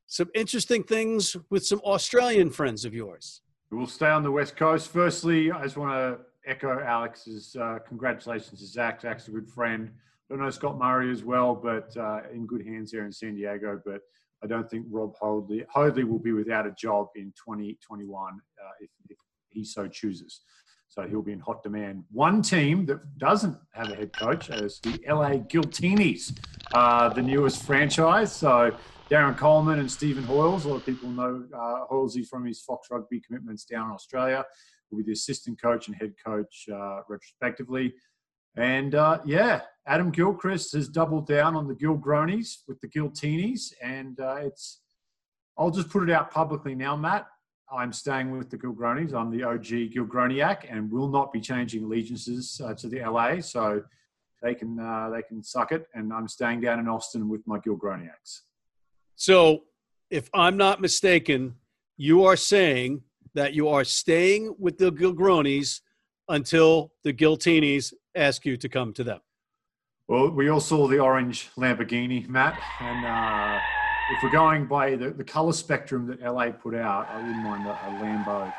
some 0.07 0.29
interesting 0.35 0.85
things 0.85 1.37
with 1.51 1.67
some 1.67 1.81
Australian 1.81 2.51
friends 2.51 2.85
of 2.85 2.95
yours. 2.95 3.43
We'll 3.73 3.89
stay 3.89 4.07
on 4.09 4.23
the 4.23 4.31
West 4.31 4.57
Coast. 4.57 4.93
Firstly, 4.93 5.51
I 5.51 5.65
just 5.65 5.77
want 5.77 5.91
to 5.93 6.25
echo 6.49 6.81
Alex's 6.81 7.57
uh, 7.57 7.81
congratulations 7.87 8.61
to 8.61 8.67
Zach. 8.67 9.01
Zach's 9.01 9.27
a 9.27 9.33
good 9.33 9.49
friend. 9.49 9.91
I 9.91 10.35
don't 10.35 10.45
know 10.45 10.51
Scott 10.51 10.79
Murray 10.79 11.11
as 11.11 11.25
well, 11.25 11.55
but 11.55 11.95
uh, 11.97 12.21
in 12.33 12.47
good 12.47 12.65
hands 12.65 12.93
here 12.93 13.05
in 13.05 13.11
San 13.11 13.35
Diego. 13.35 13.81
But 13.85 14.03
I 14.45 14.47
don't 14.47 14.71
think 14.71 14.87
Rob 14.89 15.15
Hoadley, 15.21 15.65
Hoadley 15.69 16.05
will 16.05 16.21
be 16.21 16.31
without 16.31 16.65
a 16.65 16.71
job 16.79 17.09
in 17.17 17.33
2021 17.45 18.35
uh, 18.35 18.69
if, 18.81 18.91
if 19.11 19.19
he 19.51 19.65
so 19.65 19.89
chooses. 19.89 20.43
So 20.87 21.03
he'll 21.03 21.23
be 21.23 21.33
in 21.33 21.41
hot 21.41 21.65
demand. 21.65 22.05
One 22.13 22.43
team 22.43 22.87
that 22.87 23.19
doesn't 23.19 23.59
have 23.73 23.91
a 23.91 23.97
head 23.97 24.17
coach 24.17 24.49
is 24.49 24.79
the 24.81 25.01
LA 25.09 25.31
Giltinis, 25.39 26.39
uh, 26.73 27.09
the 27.09 27.23
newest 27.23 27.65
franchise. 27.65 28.31
So 28.31 28.77
Darren 29.11 29.37
Coleman 29.37 29.79
and 29.79 29.91
Stephen 29.91 30.25
Hoiles. 30.25 30.65
A 30.65 30.69
lot 30.69 30.77
of 30.77 30.87
people 30.87 31.09
know 31.09 31.45
uh, 31.55 31.87
Hoylesy 31.89 32.27
from 32.27 32.45
his 32.45 32.61
Fox 32.61 32.89
Rugby 32.91 33.21
commitments 33.21 33.65
down 33.65 33.87
in 33.87 33.93
Australia. 33.93 34.45
Will 34.91 34.99
be 34.99 35.05
the 35.05 35.13
assistant 35.13 35.63
coach 35.63 35.87
and 35.87 35.97
head 35.97 36.15
coach, 36.25 36.67
uh, 36.73 37.03
retrospectively. 37.09 37.95
And 38.57 38.97
uh, 38.97 39.19
yeah, 39.25 39.61
Adam 39.87 40.11
Gilchrist 40.11 40.73
has 40.75 40.89
doubled 40.89 41.29
down 41.29 41.55
on 41.55 41.69
the 41.69 41.75
Gilgronis 41.75 42.63
with 42.67 42.81
the 42.81 42.89
Giltinis, 42.89 43.73
and 43.81 44.19
uh, 44.19 44.37
it's. 44.41 44.81
I'll 45.59 45.71
just 45.71 45.89
put 45.89 46.03
it 46.03 46.13
out 46.13 46.33
publicly 46.33 46.75
now, 46.75 46.97
Matt. 46.97 47.27
I'm 47.73 47.93
staying 47.93 48.37
with 48.37 48.51
the 48.51 48.59
Gilgronis. 48.59 49.15
I'm 49.15 49.31
the 49.31 49.45
OG 49.45 49.93
Gilgroniac, 49.95 50.67
and 50.69 50.91
will 50.91 51.09
not 51.09 51.33
be 51.33 51.41
changing 51.41 51.85
allegiances 51.85 52.61
uh, 52.65 52.75
to 52.75 52.89
the 52.89 53.01
LA. 53.01 53.41
So 53.41 53.83
they 54.43 54.55
can 54.55 54.81
uh, 54.81 55.11
they 55.11 55.23
can 55.23 55.45
suck 55.45 55.71
it, 55.71 55.87
and 55.95 56.13
I'm 56.13 56.27
staying 56.27 56.63
down 56.63 56.81
in 56.81 56.89
Austin 56.89 57.29
with 57.29 57.47
my 57.47 57.59
Gilgroniacs. 57.61 58.41
So, 59.17 59.65
if 60.11 60.29
I'm 60.35 60.57
not 60.57 60.81
mistaken, 60.81 61.57
you 61.97 62.25
are 62.25 62.37
saying 62.37 63.03
that 63.35 63.55
you 63.55 63.69
are 63.69 63.83
staying 63.83 64.55
with 64.59 64.79
the 64.79 64.93
Gilgronis 64.93 65.81
until 66.29 66.93
the 67.03 67.13
Giltinis 67.13 67.93
ask 68.15 68.45
you 68.45 68.57
to 68.59 68.69
come 68.69 68.93
to 68.93 69.05
them. 69.05 69.21
Well, 70.09 70.31
we 70.31 70.49
all 70.51 70.61
saw 70.61 70.87
the 70.87 71.01
orange 71.01 71.51
Lamborghini, 71.57 72.29
Matt, 72.29 72.61
and 72.81 73.05
uh, 73.05 73.59
if 74.13 74.23
we're 74.23 74.31
going 74.31 74.67
by 74.67 74.95
the, 74.95 75.11
the 75.11 75.25
color 75.25 75.53
spectrum 75.53 76.07
that 76.07 76.23
LA 76.23 76.51
put 76.51 76.75
out, 76.75 77.09
I 77.09 77.17
wouldn't 77.17 77.43
mind 77.43 77.67
a, 77.67 77.73
a 77.73 77.91
Lambo. 78.01 78.53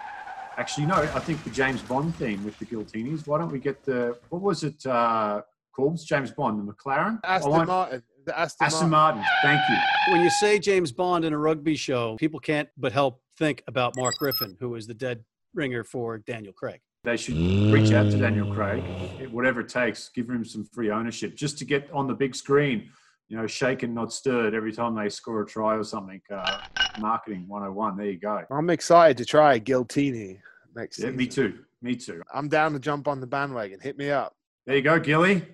Actually, 0.57 0.87
no, 0.87 0.95
I 0.95 1.19
think 1.19 1.43
the 1.43 1.51
James 1.51 1.81
Bond 1.83 2.15
theme 2.15 2.43
with 2.43 2.57
the 2.59 2.65
Giltinis. 2.65 3.27
Why 3.27 3.37
don't 3.37 3.51
we 3.51 3.59
get 3.59 3.85
the 3.85 4.17
what 4.29 4.41
was 4.41 4.63
it? 4.63 4.85
Uh, 4.85 5.43
Corbs, 5.77 6.03
James 6.03 6.31
Bond, 6.31 6.67
the 6.67 6.73
McLaren. 6.73 7.19
Aston 7.23 7.51
want- 7.51 7.67
Martin. 7.67 8.03
The 8.27 8.37
Aston, 8.37 8.65
Aston 8.65 8.89
Martin. 8.89 9.21
Martin. 9.21 9.37
Thank 9.41 9.61
you. 9.69 10.13
When 10.13 10.21
you 10.21 10.29
say 10.29 10.59
James 10.59 10.91
Bond 10.91 11.23
in 11.23 11.31
a 11.31 11.37
rugby 11.37 11.75
show, 11.77 12.17
people 12.17 12.41
can't 12.41 12.67
but 12.77 12.91
help 12.91 13.21
think 13.37 13.63
about 13.67 13.93
Mark 13.95 14.15
Griffin, 14.19 14.57
who 14.59 14.75
is 14.75 14.85
the 14.85 14.93
dead 14.93 15.23
ringer 15.53 15.85
for 15.85 16.17
Daniel 16.17 16.51
Craig. 16.51 16.81
They 17.05 17.15
should 17.15 17.37
reach 17.71 17.93
out 17.93 18.11
to 18.11 18.17
Daniel 18.17 18.53
Craig, 18.53 18.83
whatever 19.31 19.61
it 19.61 19.69
takes, 19.69 20.09
give 20.09 20.29
him 20.29 20.43
some 20.43 20.65
free 20.73 20.91
ownership 20.91 21.35
just 21.37 21.57
to 21.59 21.65
get 21.65 21.89
on 21.93 22.05
the 22.05 22.13
big 22.13 22.35
screen, 22.35 22.89
you 23.29 23.37
know, 23.37 23.47
shaken, 23.47 23.93
not 23.93 24.11
stirred 24.11 24.53
every 24.53 24.73
time 24.73 24.93
they 24.93 25.07
score 25.07 25.41
a 25.43 25.45
try 25.45 25.75
or 25.77 25.83
something. 25.85 26.19
Uh, 26.29 26.59
marketing 26.99 27.45
101. 27.47 27.95
There 27.95 28.07
you 28.07 28.19
go. 28.19 28.41
I'm 28.51 28.69
excited 28.69 29.15
to 29.19 29.25
try 29.25 29.57
Giltini 29.57 30.39
next 30.75 30.99
Yeah, 30.99 31.03
season. 31.05 31.15
me 31.15 31.27
too. 31.27 31.59
Me 31.81 31.95
too. 31.95 32.21
I'm 32.33 32.49
down 32.49 32.73
to 32.73 32.79
jump 32.79 33.07
on 33.07 33.21
the 33.21 33.27
bandwagon. 33.27 33.79
Hit 33.79 33.97
me 33.97 34.09
up. 34.11 34.33
There 34.65 34.75
you 34.75 34.81
go, 34.81 34.99
Gilly. 34.99 35.45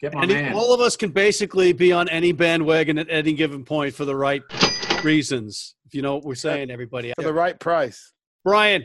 Get 0.00 0.14
my 0.14 0.22
Any, 0.22 0.34
man. 0.34 0.54
all 0.54 0.72
of 0.72 0.80
us 0.80 0.96
can 0.96 1.10
basically 1.10 1.72
be 1.72 1.92
on 1.92 2.08
any 2.08 2.32
bandwagon 2.32 2.98
at 2.98 3.08
any 3.10 3.34
given 3.34 3.64
point 3.64 3.94
for 3.94 4.04
the 4.04 4.16
right 4.16 4.42
reasons. 5.04 5.74
If 5.86 5.94
you 5.94 6.02
know 6.02 6.14
what 6.14 6.24
we're 6.24 6.34
saying, 6.34 6.70
everybody. 6.70 7.12
For 7.16 7.22
the 7.24 7.32
right 7.32 7.58
price. 7.58 8.12
Brian, 8.44 8.84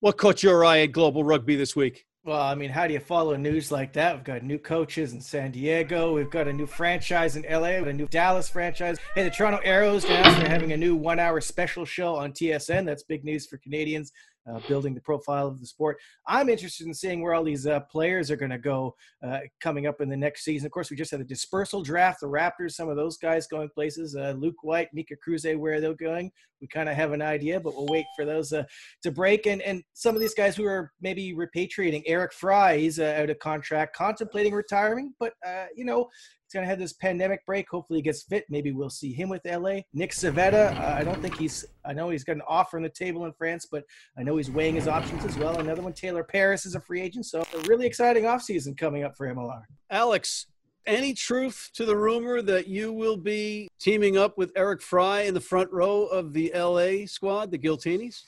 what 0.00 0.16
caught 0.16 0.42
your 0.42 0.64
eye 0.64 0.80
at 0.80 0.92
Global 0.92 1.24
Rugby 1.24 1.56
this 1.56 1.74
week? 1.74 2.06
Well, 2.24 2.40
I 2.40 2.54
mean, 2.54 2.70
how 2.70 2.86
do 2.86 2.92
you 2.92 3.00
follow 3.00 3.34
news 3.34 3.72
like 3.72 3.92
that? 3.94 4.14
We've 4.14 4.24
got 4.24 4.44
new 4.44 4.58
coaches 4.58 5.12
in 5.12 5.20
San 5.20 5.50
Diego. 5.50 6.14
We've 6.14 6.30
got 6.30 6.46
a 6.46 6.52
new 6.52 6.66
franchise 6.66 7.34
in 7.34 7.42
LA. 7.42 7.70
We've 7.70 7.80
got 7.80 7.88
a 7.88 7.92
new 7.94 8.06
Dallas 8.06 8.48
franchise. 8.48 8.98
Hey, 9.16 9.24
the 9.24 9.30
Toronto 9.30 9.58
Arrows 9.64 10.04
announced 10.04 10.38
they're 10.38 10.48
having 10.48 10.70
a 10.72 10.76
new 10.76 10.94
one-hour 10.94 11.40
special 11.40 11.84
show 11.84 12.14
on 12.14 12.30
TSN. 12.30 12.86
That's 12.86 13.02
big 13.02 13.24
news 13.24 13.48
for 13.48 13.56
Canadians, 13.56 14.12
uh, 14.50 14.60
building 14.68 14.94
the 14.94 15.00
profile 15.00 15.46
of 15.46 15.60
the 15.60 15.66
sport. 15.66 15.98
I'm 16.26 16.48
interested 16.48 16.86
in 16.86 16.94
seeing 16.94 17.22
where 17.22 17.34
all 17.34 17.44
these 17.44 17.66
uh, 17.66 17.80
players 17.80 18.30
are 18.30 18.36
going 18.36 18.50
to 18.50 18.58
go 18.58 18.94
uh, 19.24 19.40
coming 19.60 19.86
up 19.86 20.00
in 20.00 20.08
the 20.08 20.16
next 20.16 20.44
season. 20.44 20.66
Of 20.66 20.72
course, 20.72 20.90
we 20.90 20.96
just 20.96 21.10
had 21.10 21.20
the 21.20 21.24
dispersal 21.24 21.82
draft. 21.82 22.20
The 22.20 22.26
Raptors, 22.26 22.72
some 22.72 22.88
of 22.88 22.96
those 22.96 23.16
guys 23.16 23.46
going 23.46 23.68
places. 23.68 24.16
Uh, 24.16 24.34
Luke 24.36 24.62
White, 24.62 24.88
Mika 24.92 25.14
Cruze, 25.16 25.56
where 25.58 25.80
they're 25.80 25.94
going. 25.94 26.30
We 26.60 26.68
kind 26.68 26.88
of 26.88 26.94
have 26.94 27.12
an 27.12 27.22
idea, 27.22 27.58
but 27.58 27.74
we'll 27.74 27.88
wait 27.88 28.06
for 28.14 28.24
those 28.24 28.52
uh, 28.52 28.64
to 29.02 29.10
break. 29.10 29.46
And 29.46 29.60
and 29.62 29.82
some 29.94 30.14
of 30.14 30.20
these 30.20 30.34
guys 30.34 30.54
who 30.54 30.64
are 30.64 30.92
maybe 31.00 31.34
repatriating. 31.34 32.04
Eric 32.06 32.32
Fry, 32.32 32.78
he's 32.78 33.00
uh, 33.00 33.16
out 33.18 33.30
of 33.30 33.38
contract, 33.40 33.96
contemplating 33.96 34.54
retiring, 34.54 35.12
but 35.18 35.32
you 35.74 35.84
know 35.84 36.08
he's 36.52 36.58
gonna 36.58 36.66
have 36.66 36.78
this 36.78 36.92
pandemic 36.92 37.44
break. 37.46 37.68
Hopefully 37.70 38.00
he 38.00 38.02
gets 38.02 38.22
fit. 38.24 38.44
Maybe 38.50 38.72
we'll 38.72 38.90
see 38.90 39.12
him 39.12 39.30
with 39.30 39.40
LA. 39.46 39.80
Nick 39.94 40.12
Civetta, 40.12 40.78
uh, 40.78 40.96
I 40.98 41.02
don't 41.02 41.20
think 41.22 41.38
he's. 41.38 41.64
I 41.84 41.94
know 41.94 42.10
he's 42.10 42.24
got 42.24 42.36
an 42.36 42.42
offer 42.46 42.76
on 42.76 42.82
the 42.82 42.90
table 42.90 43.24
in 43.24 43.32
France, 43.32 43.66
but 43.70 43.84
I 44.18 44.22
know 44.22 44.36
he's 44.36 44.50
weighing 44.50 44.74
his 44.74 44.86
options 44.86 45.24
as 45.24 45.38
well. 45.38 45.58
Another 45.58 45.80
one, 45.80 45.94
Taylor 45.94 46.22
Paris, 46.22 46.66
is 46.66 46.74
a 46.74 46.80
free 46.80 47.00
agent, 47.00 47.26
so 47.26 47.40
a 47.40 47.58
really 47.68 47.86
exciting 47.86 48.24
offseason 48.24 48.76
coming 48.76 49.02
up 49.02 49.16
for 49.16 49.26
MLR. 49.32 49.62
Alex, 49.90 50.46
any 50.86 51.14
truth 51.14 51.70
to 51.74 51.86
the 51.86 51.96
rumor 51.96 52.42
that 52.42 52.68
you 52.68 52.92
will 52.92 53.16
be 53.16 53.68
teaming 53.78 54.18
up 54.18 54.36
with 54.36 54.52
Eric 54.54 54.82
Fry 54.82 55.22
in 55.22 55.32
the 55.32 55.40
front 55.40 55.72
row 55.72 56.04
of 56.04 56.34
the 56.34 56.52
LA 56.54 57.06
squad, 57.06 57.50
the 57.50 57.58
Giltinis? 57.58 58.24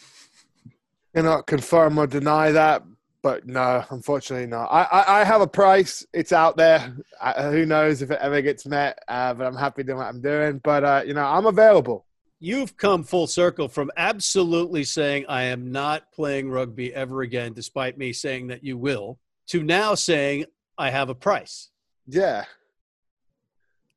Cannot 1.14 1.46
confirm 1.46 1.98
or 1.98 2.06
deny 2.06 2.50
that, 2.52 2.82
but 3.24 3.46
no, 3.46 3.82
unfortunately 3.88 4.46
not. 4.46 4.66
I, 4.66 4.82
I, 4.82 5.20
I 5.20 5.24
have 5.24 5.40
a 5.40 5.46
price. 5.46 6.06
It's 6.12 6.30
out 6.30 6.58
there. 6.58 6.94
I, 7.22 7.44
who 7.50 7.64
knows 7.64 8.02
if 8.02 8.10
it 8.10 8.18
ever 8.20 8.42
gets 8.42 8.66
met? 8.66 8.98
Uh, 9.08 9.32
but 9.32 9.46
I'm 9.46 9.56
happy 9.56 9.82
doing 9.82 9.96
what 9.96 10.08
I'm 10.08 10.20
doing. 10.20 10.60
But 10.62 10.84
uh, 10.84 11.02
you 11.06 11.14
know, 11.14 11.24
I'm 11.24 11.46
available. 11.46 12.04
You've 12.38 12.76
come 12.76 13.02
full 13.02 13.26
circle 13.26 13.68
from 13.68 13.90
absolutely 13.96 14.84
saying, 14.84 15.24
I 15.26 15.44
am 15.44 15.72
not 15.72 16.12
playing 16.12 16.50
rugby 16.50 16.94
ever 16.94 17.22
again, 17.22 17.54
despite 17.54 17.96
me 17.96 18.12
saying 18.12 18.48
that 18.48 18.62
you 18.62 18.76
will, 18.76 19.18
to 19.46 19.62
now 19.62 19.94
saying, 19.94 20.44
I 20.76 20.90
have 20.90 21.08
a 21.08 21.14
price. 21.14 21.70
Yeah, 22.06 22.44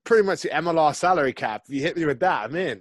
pretty 0.06 0.26
much 0.26 0.44
the 0.44 0.50
MLR 0.50 0.96
salary 0.96 1.34
cap. 1.34 1.64
If 1.68 1.74
you 1.76 1.82
hit 1.82 1.98
me 1.98 2.06
with 2.06 2.22
that, 2.22 2.46
I'm 2.46 2.56
in. 2.56 2.78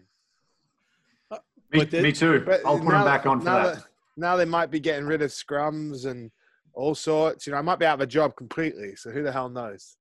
me, 1.33 1.38
but 1.73 1.91
the- 1.91 2.03
me 2.03 2.12
too. 2.12 2.47
I'll 2.65 2.79
put 2.79 2.85
now- 2.87 2.99
him 3.00 3.05
back 3.05 3.26
on 3.26 3.41
for 3.41 3.47
now 3.47 3.67
that. 3.67 3.85
Now 4.17 4.37
they 4.37 4.45
might 4.45 4.71
be 4.71 4.81
getting 4.81 5.07
rid 5.07 5.23
of 5.23 5.31
scrums 5.31 6.07
and 6.07 6.31
all 6.73 6.95
sorts. 6.95 7.47
You 7.47 7.53
know, 7.53 7.59
I 7.59 7.63
might 7.63 7.79
be 7.79 7.87
out 7.87 7.95
of 7.95 8.01
a 8.01 8.07
job 8.07 8.37
completely. 8.37 8.97
So 8.97 9.11
who 9.11 9.23
the 9.23 9.33
hell 9.33 9.49
knows? 9.49 9.97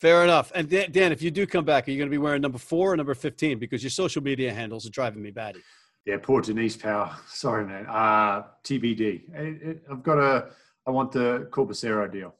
Fair 0.00 0.24
enough. 0.24 0.50
And 0.54 0.68
Dan, 0.68 0.90
Dan, 0.90 1.12
if 1.12 1.20
you 1.20 1.30
do 1.30 1.46
come 1.46 1.64
back, 1.64 1.86
are 1.86 1.90
you 1.90 1.98
going 1.98 2.08
to 2.08 2.14
be 2.14 2.18
wearing 2.18 2.40
number 2.40 2.58
four 2.58 2.92
or 2.92 2.96
number 2.96 3.14
15? 3.14 3.58
Because 3.58 3.82
your 3.82 3.90
social 3.90 4.22
media 4.22 4.52
handles 4.52 4.86
are 4.86 4.90
driving 4.90 5.22
me 5.22 5.30
batty. 5.30 5.60
Yeah, 6.06 6.16
poor 6.22 6.40
Denise 6.40 6.76
Power. 6.76 7.14
Sorry, 7.28 7.66
man. 7.66 7.86
Uh, 7.86 8.44
TBD. 8.64 9.00
It, 9.34 9.62
it, 9.62 9.82
I've 9.90 10.02
got 10.02 10.18
a. 10.18 10.50
I 10.86 10.90
want 10.90 11.12
the 11.12 11.46
Corbisiero 11.50 12.10
deal. 12.10 12.34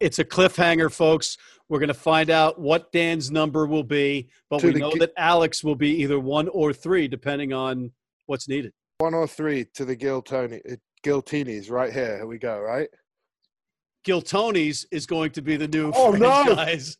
It's 0.00 0.20
a 0.20 0.24
cliffhanger, 0.24 0.92
folks. 0.92 1.36
We're 1.68 1.80
going 1.80 1.88
to 1.88 1.94
find 1.94 2.30
out 2.30 2.60
what 2.60 2.92
Dan's 2.92 3.32
number 3.32 3.66
will 3.66 3.82
be, 3.82 4.28
but 4.48 4.60
To 4.60 4.68
we 4.68 4.74
know 4.74 4.92
ki- 4.92 5.00
that 5.00 5.12
Alex 5.16 5.64
will 5.64 5.74
be 5.74 6.00
either 6.02 6.20
one 6.20 6.46
or 6.48 6.72
three, 6.72 7.08
depending 7.08 7.52
on 7.52 7.90
what's 8.26 8.48
needed. 8.48 8.72
One 8.98 9.14
or 9.14 9.28
three 9.28 9.64
to 9.74 9.84
the 9.84 9.94
Gil 9.94 10.20
Tony, 10.22 10.60
uh, 10.68 10.74
Giltinis 11.04 11.70
right 11.70 11.92
here. 11.92 12.16
Here 12.16 12.26
we 12.26 12.36
go. 12.38 12.58
Right. 12.58 12.88
Giltonis 14.04 14.84
is 14.90 15.06
going 15.06 15.30
to 15.32 15.42
be 15.42 15.56
the 15.56 15.68
new 15.68 15.92
Oh, 15.94 16.10
no. 16.12 16.42
franchise. 16.44 16.96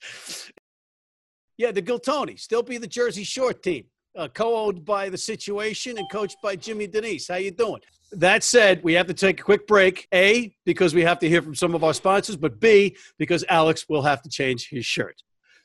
Yeah, 1.56 1.72
the 1.72 1.82
Giltonis. 1.82 2.46
They'll 2.46 2.62
be 2.62 2.78
the 2.78 2.86
Jersey 2.86 3.24
Short 3.24 3.64
team, 3.64 3.86
uh, 4.16 4.28
co-owned 4.32 4.84
by 4.84 5.08
the 5.08 5.18
Situation 5.18 5.98
and 5.98 6.08
coached 6.08 6.36
by 6.40 6.54
Jimmy 6.54 6.86
Denise. 6.86 7.26
How 7.26 7.34
you 7.34 7.50
doing? 7.50 7.80
That 8.12 8.44
said, 8.44 8.84
we 8.84 8.92
have 8.92 9.08
to 9.08 9.14
take 9.14 9.40
a 9.40 9.42
quick 9.42 9.66
break. 9.66 10.06
A, 10.14 10.54
because 10.64 10.94
we 10.94 11.02
have 11.02 11.18
to 11.18 11.28
hear 11.28 11.42
from 11.42 11.56
some 11.56 11.74
of 11.74 11.82
our 11.82 11.94
sponsors, 11.94 12.36
but 12.36 12.60
B, 12.60 12.96
because 13.18 13.44
Alex 13.48 13.86
will 13.88 14.02
have 14.02 14.22
to 14.22 14.28
change 14.28 14.68
his 14.68 14.86
shirt. 14.86 15.20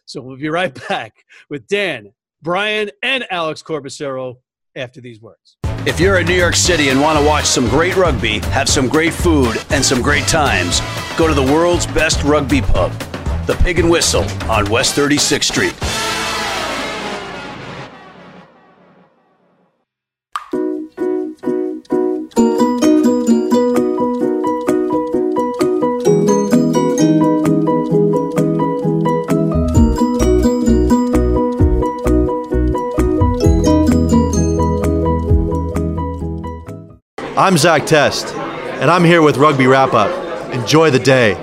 So 0.06 0.20
we'll 0.20 0.38
be 0.38 0.50
right 0.50 0.74
back 0.90 1.14
with 1.52 1.68
Dan, 1.68 2.12
Brian, 2.42 2.90
and 3.04 3.24
Alex 3.30 3.62
Corbisiero 3.62 4.38
after 4.76 5.00
these 5.00 5.22
words. 5.22 5.58
If 5.86 6.00
you're 6.00 6.18
in 6.18 6.28
New 6.28 6.36
York 6.36 6.56
City 6.56 6.88
and 6.88 7.02
want 7.02 7.20
to 7.20 7.26
watch 7.26 7.44
some 7.44 7.68
great 7.68 7.98
rugby, 7.98 8.40
have 8.40 8.70
some 8.70 8.88
great 8.88 9.12
food, 9.12 9.58
and 9.70 9.84
some 9.84 10.02
great 10.02 10.26
times, 10.28 10.80
go 11.18 11.28
to 11.28 11.34
the 11.34 11.44
world's 11.44 11.86
best 11.88 12.24
rugby 12.24 12.62
pub, 12.62 12.94
the 13.48 13.56
Pig 13.56 13.80
and 13.80 13.90
Whistle 13.90 14.24
on 14.50 14.70
West 14.70 14.96
36th 14.96 15.44
Street. 15.44 16.03
I'm 37.44 37.58
Zach 37.58 37.86
Test, 37.86 38.34
and 38.36 38.90
I'm 38.90 39.04
here 39.04 39.22
with 39.22 39.36
Rugby 39.36 39.68
Wrap 39.68 39.94
Up. 39.94 40.54
Enjoy 40.54 40.90
the 40.90 40.98
day. 40.98 41.34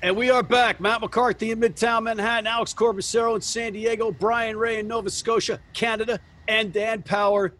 And 0.00 0.16
we 0.16 0.30
are 0.30 0.44
back. 0.44 0.78
Matt 0.80 1.00
McCarthy 1.00 1.50
in 1.50 1.58
Midtown 1.58 2.04
Manhattan, 2.04 2.46
Alex 2.46 2.72
Corbisiero 2.72 3.34
in 3.34 3.40
San 3.40 3.72
Diego, 3.72 4.12
Brian 4.12 4.56
Ray 4.56 4.78
in 4.78 4.86
Nova 4.86 5.10
Scotia, 5.10 5.58
Canada, 5.72 6.20
and 6.46 6.72
Dan 6.72 7.02
Power 7.02 7.54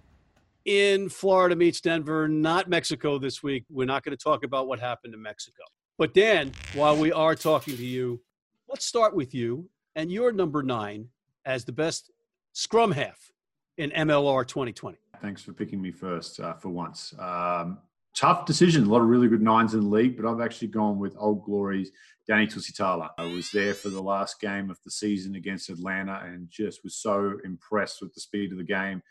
in 0.66 1.08
Florida 1.08 1.56
meets 1.56 1.80
Denver, 1.80 2.28
not 2.28 2.68
Mexico 2.68 3.18
this 3.18 3.42
week. 3.42 3.64
We're 3.68 3.84
not 3.84 4.04
going 4.04 4.16
to 4.16 4.22
talk 4.22 4.44
about 4.44 4.68
what 4.68 4.78
happened 4.78 5.14
in 5.14 5.22
Mexico. 5.22 5.64
But 5.98 6.14
Dan, 6.14 6.52
while 6.74 6.96
we 6.96 7.10
are 7.10 7.34
talking 7.34 7.76
to 7.76 7.84
you, 7.84 8.20
let's 8.68 8.84
start 8.84 9.16
with 9.16 9.34
you 9.34 9.68
and 9.96 10.12
your 10.12 10.30
number 10.30 10.62
nine 10.62 11.08
as 11.44 11.64
the 11.64 11.72
best 11.72 12.12
scrum 12.52 12.92
half 12.92 13.32
in 13.78 13.90
MLR 13.90 14.46
2020. 14.46 14.96
Thanks 15.20 15.42
for 15.42 15.52
picking 15.52 15.80
me 15.80 15.90
first 15.90 16.40
uh, 16.40 16.54
for 16.54 16.68
once. 16.68 17.14
Um, 17.18 17.78
tough 18.14 18.46
decision. 18.46 18.84
A 18.84 18.88
lot 18.88 19.02
of 19.02 19.08
really 19.08 19.28
good 19.28 19.42
nines 19.42 19.74
in 19.74 19.80
the 19.80 19.86
league, 19.86 20.16
but 20.16 20.28
I've 20.28 20.40
actually 20.40 20.68
gone 20.68 20.98
with 20.98 21.14
Old 21.18 21.44
Glory's 21.44 21.90
Danny 22.26 22.46
Tusitala. 22.46 23.10
I 23.18 23.24
was 23.32 23.50
there 23.52 23.74
for 23.74 23.88
the 23.88 24.02
last 24.02 24.40
game 24.40 24.70
of 24.70 24.78
the 24.84 24.90
season 24.90 25.34
against 25.36 25.68
Atlanta 25.68 26.22
and 26.24 26.48
just 26.50 26.82
was 26.82 26.96
so 26.96 27.38
impressed 27.44 28.00
with 28.00 28.14
the 28.14 28.20
speed 28.20 28.52
of 28.52 28.58
the 28.58 28.64
game 28.64 29.02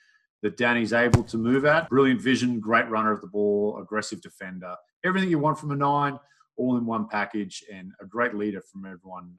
that 0.42 0.58
Danny's 0.58 0.94
able 0.94 1.24
to 1.24 1.38
move 1.38 1.66
at. 1.66 1.90
Brilliant 1.90 2.22
vision, 2.22 2.60
great 2.60 2.90
runner 2.90 3.12
of 3.12 3.22
the 3.22 3.28
ball, 3.28 3.80
aggressive 3.82 4.22
defender. 4.22 4.76
Everything 5.04 5.30
you 5.30 5.40
want 5.40 5.58
from 5.58 5.72
a 5.72 5.76
nine, 5.76 6.20
all 6.58 6.78
in 6.78 6.86
one 6.86 7.08
package, 7.08 7.64
and 7.72 7.92
a 8.02 8.06
great 8.06 8.34
leader 8.36 8.62
from 8.62 8.86
everyone 8.86 9.34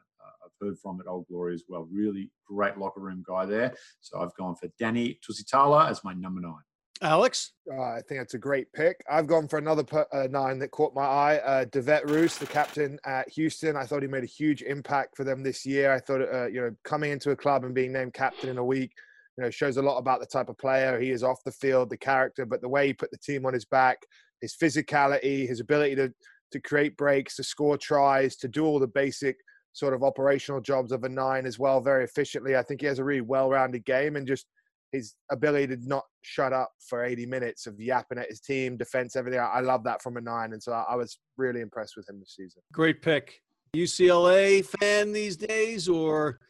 I've 0.46 0.66
heard 0.66 0.78
from 0.78 1.00
at 1.00 1.06
Old 1.06 1.26
Glory 1.28 1.54
as 1.54 1.64
well. 1.68 1.88
Really 1.90 2.30
great 2.46 2.78
locker 2.78 3.00
room 3.00 3.24
guy 3.26 3.46
there. 3.46 3.74
So 4.00 4.20
I've 4.20 4.34
gone 4.36 4.54
for 4.54 4.68
Danny 4.78 5.18
Tusitala 5.28 5.90
as 5.90 6.04
my 6.04 6.14
number 6.14 6.40
nine. 6.40 6.54
Alex? 7.02 7.52
Uh, 7.70 7.82
I 7.82 8.00
think 8.08 8.20
that's 8.20 8.34
a 8.34 8.38
great 8.38 8.72
pick. 8.72 9.04
I've 9.10 9.26
gone 9.26 9.48
for 9.48 9.58
another 9.58 9.84
per, 9.84 10.06
uh, 10.12 10.28
nine 10.30 10.58
that 10.60 10.70
caught 10.70 10.94
my 10.94 11.04
eye. 11.04 11.36
Uh, 11.38 11.64
Devet 11.66 12.08
Roos, 12.08 12.38
the 12.38 12.46
captain 12.46 12.98
at 13.04 13.28
Houston. 13.30 13.76
I 13.76 13.84
thought 13.84 14.02
he 14.02 14.08
made 14.08 14.24
a 14.24 14.26
huge 14.26 14.62
impact 14.62 15.16
for 15.16 15.24
them 15.24 15.42
this 15.42 15.66
year. 15.66 15.92
I 15.92 16.00
thought, 16.00 16.22
uh, 16.22 16.46
you 16.46 16.60
know, 16.60 16.70
coming 16.84 17.12
into 17.12 17.32
a 17.32 17.36
club 17.36 17.64
and 17.64 17.74
being 17.74 17.92
named 17.92 18.14
captain 18.14 18.48
in 18.48 18.56
a 18.56 18.64
week, 18.64 18.92
you 19.36 19.44
know, 19.44 19.50
shows 19.50 19.76
a 19.76 19.82
lot 19.82 19.98
about 19.98 20.20
the 20.20 20.26
type 20.26 20.48
of 20.48 20.56
player 20.56 20.98
he 20.98 21.10
is 21.10 21.22
off 21.22 21.44
the 21.44 21.52
field, 21.52 21.90
the 21.90 21.98
character, 21.98 22.46
but 22.46 22.62
the 22.62 22.68
way 22.68 22.86
he 22.86 22.94
put 22.94 23.10
the 23.10 23.18
team 23.18 23.44
on 23.44 23.52
his 23.52 23.66
back, 23.66 23.98
his 24.40 24.56
physicality, 24.56 25.46
his 25.46 25.60
ability 25.60 25.96
to 25.96 26.12
to 26.52 26.60
create 26.60 26.96
breaks, 26.96 27.36
to 27.36 27.42
score 27.42 27.76
tries, 27.76 28.36
to 28.36 28.48
do 28.48 28.64
all 28.64 28.78
the 28.78 28.86
basic 28.86 29.36
sort 29.76 29.92
of 29.92 30.02
operational 30.02 30.58
jobs 30.58 30.90
of 30.90 31.04
a 31.04 31.08
nine 31.08 31.44
as 31.44 31.58
well, 31.58 31.82
very 31.82 32.02
efficiently. 32.02 32.56
I 32.56 32.62
think 32.62 32.80
he 32.80 32.86
has 32.86 32.98
a 32.98 33.04
really 33.04 33.20
well-rounded 33.20 33.84
game 33.84 34.16
and 34.16 34.26
just 34.26 34.46
his 34.90 35.14
ability 35.30 35.66
to 35.66 35.76
not 35.86 36.04
shut 36.22 36.54
up 36.54 36.70
for 36.88 37.04
80 37.04 37.26
minutes 37.26 37.66
of 37.66 37.78
yapping 37.78 38.16
at 38.16 38.30
his 38.30 38.40
team, 38.40 38.78
defense, 38.78 39.16
everything. 39.16 39.38
I 39.38 39.60
love 39.60 39.84
that 39.84 40.00
from 40.00 40.16
a 40.16 40.20
nine, 40.22 40.54
and 40.54 40.62
so 40.62 40.72
I 40.72 40.84
I 40.88 40.96
was 40.96 41.18
really 41.36 41.60
impressed 41.60 41.94
with 41.94 42.08
him 42.08 42.18
this 42.18 42.34
season. 42.36 42.62
Great 42.72 43.02
pick. 43.02 43.34
UCLA 43.76 44.64
fan 44.64 45.12
these 45.12 45.36
days 45.36 45.88
or 45.88 46.40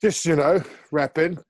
Just 0.00 0.24
you 0.24 0.36
know, 0.36 0.62
repping. 0.92 1.42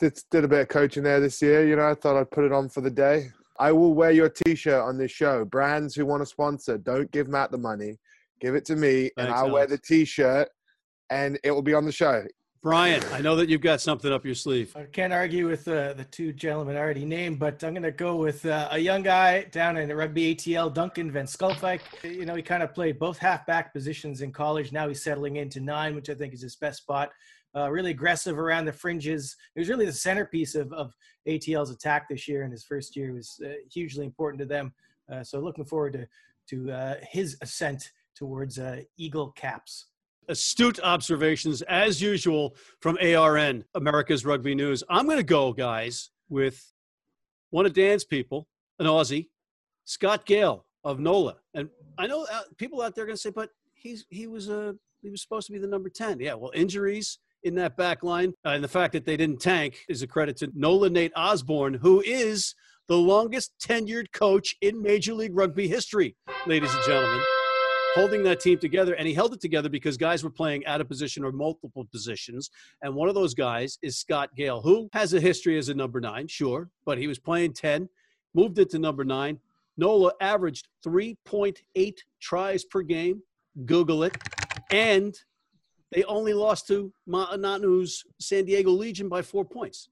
Did 0.00 0.18
did 0.32 0.42
a 0.42 0.48
bit 0.48 0.62
of 0.62 0.68
coaching 0.68 1.04
there 1.04 1.20
this 1.20 1.40
year. 1.40 1.64
You 1.64 1.76
know, 1.76 1.88
I 1.88 1.94
thought 1.94 2.16
I'd 2.16 2.32
put 2.32 2.44
it 2.44 2.52
on 2.52 2.68
for 2.68 2.80
the 2.80 2.90
day. 2.90 3.28
I 3.60 3.70
will 3.70 3.94
wear 3.94 4.10
your 4.10 4.30
T-shirt 4.30 4.82
on 4.82 4.98
this 4.98 5.12
show. 5.12 5.44
Brands 5.44 5.94
who 5.94 6.06
want 6.06 6.22
to 6.22 6.26
sponsor, 6.26 6.78
don't 6.78 7.10
give 7.12 7.28
Matt 7.28 7.52
the 7.52 7.58
money. 7.58 7.98
Give 8.40 8.54
it 8.54 8.64
to 8.66 8.76
me, 8.76 9.10
and 9.16 9.28
I'll 9.28 9.50
wear 9.50 9.66
the 9.66 9.78
T-shirt, 9.78 10.48
and 11.10 11.38
it 11.44 11.50
will 11.50 11.62
be 11.62 11.74
on 11.74 11.84
the 11.84 11.92
show. 11.92 12.24
Brian? 12.62 13.02
I 13.12 13.22
know 13.22 13.36
that 13.36 13.48
you've 13.48 13.62
got 13.62 13.80
something 13.80 14.12
up 14.12 14.24
your 14.24 14.34
sleeve. 14.34 14.76
I 14.76 14.84
can't 14.84 15.14
argue 15.14 15.48
with 15.48 15.66
uh, 15.66 15.94
the 15.94 16.04
two 16.04 16.30
gentlemen 16.32 16.76
I 16.76 16.80
already 16.80 17.06
named, 17.06 17.38
but 17.38 17.64
I'm 17.64 17.72
going 17.72 17.84
to 17.84 17.90
go 17.90 18.16
with 18.16 18.44
uh, 18.44 18.68
a 18.70 18.78
young 18.78 19.02
guy 19.02 19.44
down 19.44 19.78
in 19.78 19.88
the 19.88 19.96
rugby 19.96 20.34
ATL, 20.34 20.72
Duncan 20.72 21.10
Van 21.10 21.24
Schalkwyk. 21.24 21.80
You 22.02 22.26
know, 22.26 22.34
he 22.34 22.42
kind 22.42 22.62
of 22.62 22.74
played 22.74 22.98
both 22.98 23.16
halfback 23.16 23.72
positions 23.72 24.20
in 24.20 24.30
college. 24.30 24.72
Now 24.72 24.88
he's 24.88 25.02
settling 25.02 25.36
into 25.36 25.60
nine, 25.60 25.94
which 25.94 26.10
I 26.10 26.14
think 26.14 26.34
is 26.34 26.42
his 26.42 26.56
best 26.56 26.82
spot. 26.82 27.10
Uh, 27.56 27.70
really 27.70 27.92
aggressive 27.92 28.38
around 28.38 28.66
the 28.66 28.72
fringes. 28.72 29.36
He 29.54 29.60
was 29.60 29.70
really 29.70 29.86
the 29.86 29.92
centerpiece 29.92 30.54
of, 30.54 30.70
of 30.74 30.94
ATL's 31.26 31.70
attack 31.70 32.10
this 32.10 32.28
year, 32.28 32.42
and 32.42 32.52
his 32.52 32.64
first 32.64 32.94
year 32.94 33.14
was 33.14 33.40
uh, 33.44 33.52
hugely 33.72 34.04
important 34.04 34.38
to 34.40 34.46
them. 34.46 34.72
Uh, 35.10 35.24
so 35.24 35.40
looking 35.40 35.64
forward 35.64 35.94
to 35.94 36.06
to 36.48 36.70
uh, 36.72 36.94
his 37.08 37.36
ascent 37.42 37.92
towards 38.20 38.58
uh, 38.58 38.82
Eagle 38.98 39.32
caps. 39.32 39.86
astute 40.28 40.78
observations 40.80 41.62
as 41.62 42.02
usual 42.02 42.54
from 42.80 42.98
ARN, 43.02 43.64
America's 43.74 44.26
Rugby 44.26 44.54
News. 44.54 44.84
I'm 44.90 45.06
going 45.06 45.16
to 45.16 45.24
go, 45.24 45.54
guys, 45.54 46.10
with 46.28 46.70
one 47.48 47.64
of 47.64 47.72
Dan's 47.72 48.04
people, 48.04 48.46
an 48.78 48.86
Aussie, 48.86 49.28
Scott 49.86 50.26
Gale 50.26 50.66
of 50.84 51.00
NOLA. 51.00 51.36
And 51.54 51.70
I 51.96 52.06
know 52.06 52.26
uh, 52.30 52.42
people 52.58 52.82
out 52.82 52.94
there 52.94 53.04
are 53.04 53.06
going 53.06 53.16
to 53.16 53.20
say, 53.20 53.30
but 53.30 53.48
he's 53.72 54.04
he 54.10 54.26
was 54.26 54.50
a 54.50 54.76
he 55.02 55.08
was 55.08 55.22
supposed 55.22 55.46
to 55.46 55.52
be 55.54 55.58
the 55.58 55.66
number 55.66 55.88
10. 55.88 56.20
Yeah, 56.20 56.34
well, 56.34 56.52
injuries 56.54 57.18
in 57.42 57.54
that 57.54 57.74
back 57.78 58.02
line 58.02 58.34
uh, 58.44 58.50
and 58.50 58.62
the 58.62 58.68
fact 58.68 58.92
that 58.92 59.06
they 59.06 59.16
didn't 59.16 59.40
tank 59.40 59.86
is 59.88 60.02
a 60.02 60.06
credit 60.06 60.36
to 60.36 60.50
NOLA 60.54 60.90
Nate 60.90 61.12
Osborne, 61.16 61.72
who 61.72 62.02
is 62.02 62.54
the 62.86 62.98
longest 62.98 63.52
tenured 63.66 64.12
coach 64.12 64.56
in 64.60 64.82
Major 64.82 65.14
League 65.14 65.34
Rugby 65.34 65.66
history, 65.66 66.16
ladies 66.46 66.74
and 66.74 66.84
gentlemen 66.84 67.24
holding 67.94 68.22
that 68.24 68.40
team 68.40 68.58
together. 68.58 68.94
And 68.94 69.06
he 69.06 69.14
held 69.14 69.32
it 69.32 69.40
together 69.40 69.68
because 69.68 69.96
guys 69.96 70.22
were 70.22 70.30
playing 70.30 70.64
out 70.66 70.80
of 70.80 70.88
position 70.88 71.24
or 71.24 71.32
multiple 71.32 71.86
positions. 71.90 72.50
And 72.82 72.94
one 72.94 73.08
of 73.08 73.14
those 73.14 73.34
guys 73.34 73.78
is 73.82 73.98
Scott 73.98 74.34
Gale, 74.36 74.60
who 74.60 74.88
has 74.92 75.14
a 75.14 75.20
history 75.20 75.58
as 75.58 75.68
a 75.68 75.74
number 75.74 76.00
nine, 76.00 76.28
sure, 76.28 76.70
but 76.84 76.98
he 76.98 77.06
was 77.06 77.18
playing 77.18 77.52
10, 77.54 77.88
moved 78.34 78.58
it 78.58 78.70
to 78.70 78.78
number 78.78 79.04
nine. 79.04 79.38
NOLA 79.76 80.12
averaged 80.20 80.68
3.8 80.84 81.94
tries 82.20 82.64
per 82.64 82.82
game. 82.82 83.22
Google 83.64 84.04
it. 84.04 84.16
And 84.70 85.16
they 85.90 86.04
only 86.04 86.34
lost 86.34 86.68
to 86.68 86.92
Ma'a 87.08 87.38
Nonu's 87.38 88.04
San 88.20 88.44
Diego 88.44 88.70
Legion 88.70 89.08
by 89.08 89.22
four 89.22 89.44
points. 89.44 89.88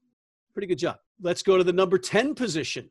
Pretty 0.53 0.67
good 0.67 0.77
job. 0.77 0.97
Let's 1.21 1.43
go 1.43 1.57
to 1.57 1.63
the 1.63 1.73
number 1.73 1.97
10 1.97 2.35
position. 2.35 2.89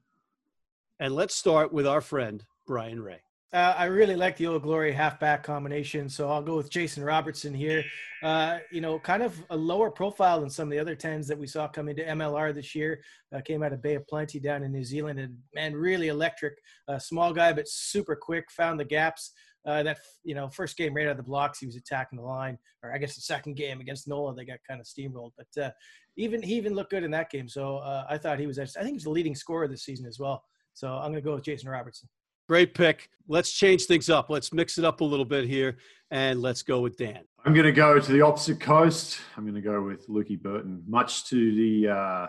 And 1.00 1.14
let's 1.14 1.34
start 1.34 1.72
with 1.72 1.86
our 1.86 2.00
friend, 2.00 2.44
Brian 2.66 3.00
Ray. 3.00 3.20
Uh, 3.50 3.75
I 3.78 3.87
really 3.87 4.14
like 4.14 4.37
the 4.37 4.47
Old 4.47 4.62
Glory 4.62 4.93
halfback 4.93 5.43
combination, 5.43 6.11
so 6.11 6.28
I'll 6.28 6.43
go 6.43 6.57
with 6.57 6.69
Jason 6.69 7.02
Robertson 7.02 7.55
here. 7.55 7.83
Uh, 8.23 8.59
you 8.71 8.83
know, 8.83 8.99
kind 8.99 9.23
of 9.23 9.43
a 9.49 9.57
lower 9.57 9.90
profile 9.90 10.40
than 10.40 10.50
some 10.50 10.69
of 10.69 10.73
the 10.73 10.78
other 10.78 10.95
tens 10.95 11.26
that 11.28 11.38
we 11.38 11.47
saw 11.47 11.67
come 11.67 11.88
into 11.88 12.02
MLR 12.02 12.55
this 12.55 12.75
year. 12.75 13.02
Uh, 13.35 13.40
came 13.40 13.62
out 13.62 13.73
of 13.73 13.81
Bay 13.81 13.95
of 13.95 14.07
Plenty 14.07 14.38
down 14.38 14.64
in 14.64 14.73
New 14.73 14.85
Zealand, 14.85 15.19
and 15.19 15.35
man, 15.55 15.75
really 15.75 16.09
electric. 16.09 16.59
Uh, 16.88 16.99
small 16.99 17.33
guy, 17.33 17.55
but 17.55 17.67
super 17.67 18.14
quick. 18.14 18.50
Found 18.50 18.78
the 18.78 18.85
gaps. 18.85 19.33
Uh, 19.67 19.83
that 19.83 19.99
you 20.25 20.35
know, 20.35 20.50
first 20.50 20.76
game 20.76 20.95
right 20.95 21.07
out 21.07 21.12
of 21.12 21.17
the 21.17 21.23
blocks, 21.23 21.59
he 21.59 21.67
was 21.67 21.76
attacking 21.76 22.19
the 22.19 22.25
line, 22.25 22.59
or 22.83 22.93
I 22.93 22.99
guess 22.99 23.14
the 23.14 23.23
second 23.23 23.57
game 23.57 23.81
against 23.81 24.07
Nola, 24.07 24.35
they 24.35 24.45
got 24.45 24.59
kind 24.69 24.81
of 24.81 24.87
steamrolled. 24.87 25.33
But 25.38 25.62
uh, 25.62 25.71
even 26.19 26.43
he 26.43 26.55
even 26.57 26.75
looked 26.75 26.90
good 26.90 27.02
in 27.02 27.11
that 27.12 27.31
game. 27.31 27.49
So 27.49 27.78
I 28.11 28.19
thought 28.19 28.38
he 28.38 28.47
was. 28.47 28.59
I 28.59 28.67
think 28.67 28.93
he's 28.93 29.05
the 29.05 29.11
leading 29.11 29.35
scorer 29.35 29.69
this 29.69 29.85
season 29.85 30.05
as 30.05 30.19
well. 30.19 30.43
So 30.75 30.93
I'm 30.93 31.12
going 31.12 31.14
to 31.14 31.23
go 31.23 31.35
with 31.35 31.45
Jason 31.45 31.71
Robertson. 31.71 32.11
Great 32.49 32.73
pick. 32.73 33.11
Let's 33.28 33.52
change 33.52 33.85
things 33.85 34.09
up. 34.09 34.31
Let's 34.31 34.52
mix 34.55 34.78
it 34.78 34.85
up 34.85 35.02
a 35.02 35.05
little 35.05 35.26
bit 35.26 35.45
here, 35.45 35.76
and 36.11 36.40
let's 36.40 36.62
go 36.62 36.81
with 36.81 36.97
Dan. 36.97 37.21
I'm 37.45 37.52
going 37.52 37.67
to 37.67 37.73
go 37.73 38.00
to 38.00 38.12
the 38.12 38.23
opposite 38.23 38.59
coast. 38.59 39.21
I'm 39.37 39.45
going 39.45 39.55
to 39.55 39.61
go 39.61 39.83
with 39.83 40.09
Lukey 40.09 40.40
Burton, 40.40 40.83
much 40.87 41.26
to 41.26 41.55
the 41.55 41.88
uh, 41.88 42.26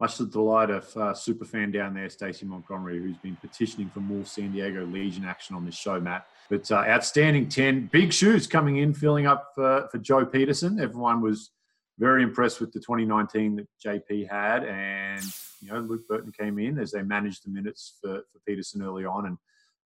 much 0.00 0.16
to 0.16 0.24
the 0.24 0.30
delight 0.30 0.70
of 0.70 0.96
uh, 0.96 1.14
super 1.14 1.44
fan 1.44 1.70
down 1.70 1.94
there, 1.94 2.08
Stacey 2.08 2.46
Montgomery, 2.46 2.98
who's 2.98 3.18
been 3.18 3.36
petitioning 3.36 3.90
for 3.90 4.00
more 4.00 4.24
San 4.24 4.50
Diego 4.50 4.84
Legion 4.86 5.24
action 5.24 5.54
on 5.54 5.64
this 5.64 5.76
show, 5.76 6.00
Matt. 6.00 6.26
But 6.48 6.70
uh, 6.72 6.76
outstanding 6.76 7.48
10. 7.48 7.90
Big 7.92 8.12
shoes 8.12 8.46
coming 8.46 8.78
in, 8.78 8.94
filling 8.94 9.26
up 9.26 9.52
for, 9.54 9.88
for 9.92 9.98
Joe 9.98 10.24
Pietersen. 10.24 10.80
Everyone 10.80 11.20
was 11.20 11.50
very 11.98 12.22
impressed 12.22 12.60
with 12.60 12.72
the 12.72 12.80
2019 12.80 13.56
that 13.56 13.68
JP 13.84 14.30
had. 14.30 14.64
And, 14.64 15.22
you 15.60 15.68
know, 15.70 15.80
Luke 15.80 16.08
Burton 16.08 16.32
came 16.32 16.58
in 16.58 16.78
as 16.78 16.92
they 16.92 17.02
managed 17.02 17.44
the 17.44 17.50
minutes 17.50 17.98
for, 18.00 18.22
for 18.32 18.40
Pietersen 18.48 18.82
early 18.82 19.04
on. 19.04 19.26
And 19.26 19.36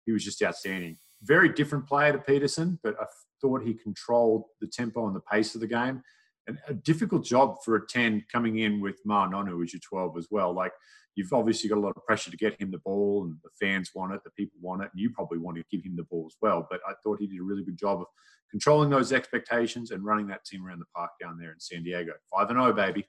he 0.06 0.12
was 0.12 0.24
just 0.24 0.42
outstanding. 0.42 0.96
Very 1.22 1.48
different 1.48 1.86
player 1.86 2.12
to 2.12 2.18
Pietersen, 2.18 2.78
but 2.82 2.94
I 3.00 3.04
thought 3.40 3.62
he 3.62 3.74
controlled 3.74 4.44
the 4.60 4.66
tempo 4.66 5.06
and 5.06 5.14
the 5.14 5.20
pace 5.20 5.54
of 5.54 5.60
the 5.60 5.66
game. 5.66 6.02
And 6.48 6.58
a 6.66 6.74
difficult 6.74 7.24
job 7.24 7.56
for 7.64 7.76
a 7.76 7.86
10 7.86 8.24
coming 8.30 8.58
in 8.58 8.80
with 8.80 8.96
Ma'a 9.06 9.30
Nonu 9.30 9.62
as 9.62 9.72
your 9.72 9.80
12 9.88 10.18
as 10.18 10.26
well. 10.30 10.52
Like, 10.52 10.72
you've 11.14 11.32
obviously 11.32 11.68
got 11.68 11.78
a 11.78 11.80
lot 11.80 11.96
of 11.96 12.04
pressure 12.04 12.32
to 12.32 12.36
get 12.36 12.60
him 12.60 12.72
the 12.72 12.78
ball, 12.78 13.24
and 13.24 13.36
the 13.44 13.50
fans 13.60 13.90
want 13.94 14.12
it, 14.12 14.20
the 14.24 14.30
people 14.30 14.58
want 14.60 14.82
it, 14.82 14.90
and 14.92 15.00
you 15.00 15.10
probably 15.10 15.38
want 15.38 15.56
to 15.56 15.64
give 15.70 15.84
him 15.84 15.94
the 15.94 16.02
ball 16.04 16.24
as 16.26 16.36
well. 16.42 16.66
But 16.68 16.80
I 16.88 16.94
thought 17.02 17.20
he 17.20 17.28
did 17.28 17.38
a 17.38 17.44
really 17.44 17.62
good 17.62 17.78
job 17.78 18.00
of 18.00 18.06
controlling 18.50 18.90
those 18.90 19.12
expectations 19.12 19.92
and 19.92 20.04
running 20.04 20.26
that 20.28 20.44
team 20.44 20.66
around 20.66 20.80
the 20.80 20.86
park 20.94 21.12
down 21.20 21.38
there 21.38 21.52
in 21.52 21.60
San 21.60 21.84
Diego. 21.84 22.12
5 22.36 22.50
and 22.50 22.58
0, 22.58 22.72
baby. 22.72 23.06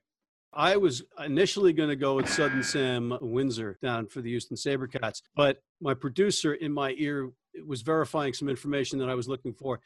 I 0.56 0.78
was 0.78 1.04
initially 1.24 1.74
going 1.74 1.90
to 1.90 1.96
go 1.96 2.16
with 2.16 2.30
Sudden 2.30 2.64
Sam 2.64 3.18
Windsor 3.22 3.80
down 3.82 4.08
for 4.08 4.22
the 4.22 4.30
Houston 4.30 4.56
Sabercats, 4.56 5.22
but 5.36 5.64
my 5.82 5.94
producer 5.96 6.54
in 6.54 6.72
my 6.72 6.94
ear 6.98 7.32
was 7.66 7.82
verifying 7.82 8.34
some 8.34 8.50
information 8.50 9.00
that 9.00 9.10
I 9.10 9.16
was 9.16 9.28
looking 9.28 9.54
for. 9.54 9.80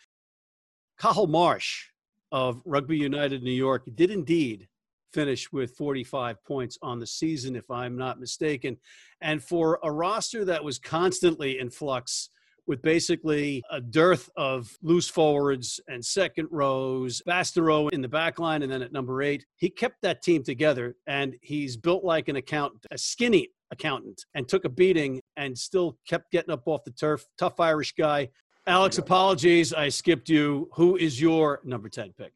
Cathal 0.99 1.27
Marsh 1.27 1.85
of 2.31 2.61
Rugby 2.65 2.97
United 2.97 3.43
New 3.43 3.51
York 3.51 3.83
did 3.95 4.11
indeed 4.11 4.67
finish 5.13 5.51
with 5.53 5.71
45 5.77 6.43
points 6.43 6.77
on 6.81 6.99
the 6.99 7.07
season, 7.07 7.55
if 7.55 7.71
I'm 7.71 7.97
not 7.97 8.19
mistaken. 8.19 8.77
And 9.21 9.41
for 9.41 9.79
a 9.83 9.91
roster 9.91 10.43
that 10.45 10.63
was 10.63 10.79
constantly 10.79 11.59
in 11.59 11.69
flux, 11.69 12.29
with 12.67 12.81
basically 12.81 13.63
a 13.71 13.81
dearth 13.81 14.29
of 14.35 14.77
loose 14.81 15.09
forwards 15.09 15.79
and 15.87 16.03
second 16.03 16.47
rows, 16.51 17.21
Bastareaud 17.27 17.93
in 17.93 18.01
the 18.01 18.07
back 18.07 18.39
line, 18.39 18.61
and 18.61 18.71
then 18.71 18.81
at 18.81 18.91
number 18.91 19.21
eight. 19.21 19.45
He 19.55 19.69
kept 19.69 20.01
that 20.01 20.21
team 20.21 20.43
together, 20.43 20.95
and 21.07 21.35
he's 21.41 21.77
built 21.77 22.03
like 22.03 22.27
an 22.27 22.35
accountant, 22.35 22.85
a 22.91 22.97
skinny 22.97 23.49
accountant, 23.71 24.25
and 24.33 24.47
took 24.47 24.65
a 24.65 24.69
beating 24.69 25.21
and 25.35 25.57
still 25.57 25.97
kept 26.07 26.31
getting 26.31 26.51
up 26.51 26.67
off 26.67 26.83
the 26.83 26.91
turf. 26.91 27.25
Tough 27.37 27.59
Irish 27.59 27.93
guy. 27.93 28.29
Alex, 28.65 28.97
apologies. 28.97 29.73
I 29.73 29.89
skipped 29.89 30.27
you. 30.27 30.69
Who 30.73 30.97
is 30.97 31.21
your 31.21 31.61
number 31.63 31.87
10 31.87 32.13
pick? 32.17 32.33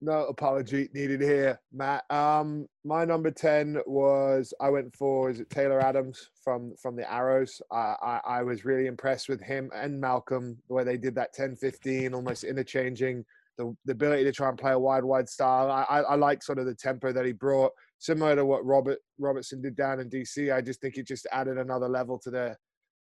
No 0.00 0.26
apology 0.26 0.88
needed 0.94 1.20
here, 1.20 1.60
Matt. 1.72 2.04
Um, 2.08 2.68
my 2.84 3.04
number 3.04 3.32
ten 3.32 3.78
was 3.84 4.54
I 4.60 4.70
went 4.70 4.94
for 4.94 5.28
is 5.28 5.40
it 5.40 5.50
Taylor 5.50 5.80
Adams 5.80 6.30
from 6.44 6.74
from 6.80 6.94
the 6.94 7.10
Arrows. 7.10 7.60
I, 7.72 7.96
I, 8.00 8.20
I 8.24 8.42
was 8.42 8.64
really 8.64 8.86
impressed 8.86 9.28
with 9.28 9.42
him 9.42 9.70
and 9.74 10.00
Malcolm 10.00 10.56
the 10.68 10.74
way 10.74 10.84
they 10.84 10.98
did 10.98 11.16
that 11.16 11.34
10-15, 11.34 12.14
almost 12.14 12.44
interchanging 12.44 13.24
the, 13.56 13.76
the 13.86 13.92
ability 13.92 14.22
to 14.22 14.32
try 14.32 14.48
and 14.48 14.56
play 14.56 14.70
a 14.70 14.78
wide 14.78 15.02
wide 15.02 15.28
style. 15.28 15.68
I, 15.68 15.82
I, 15.82 16.00
I 16.02 16.14
like 16.14 16.44
sort 16.44 16.60
of 16.60 16.66
the 16.66 16.76
tempo 16.76 17.12
that 17.12 17.26
he 17.26 17.32
brought, 17.32 17.72
similar 17.98 18.36
to 18.36 18.46
what 18.46 18.64
Robert 18.64 18.98
Robertson 19.18 19.60
did 19.60 19.74
down 19.74 19.98
in 19.98 20.08
DC. 20.08 20.54
I 20.54 20.60
just 20.60 20.80
think 20.80 20.96
it 20.96 21.08
just 21.08 21.26
added 21.32 21.58
another 21.58 21.88
level 21.88 22.20
to 22.20 22.30
their 22.30 22.56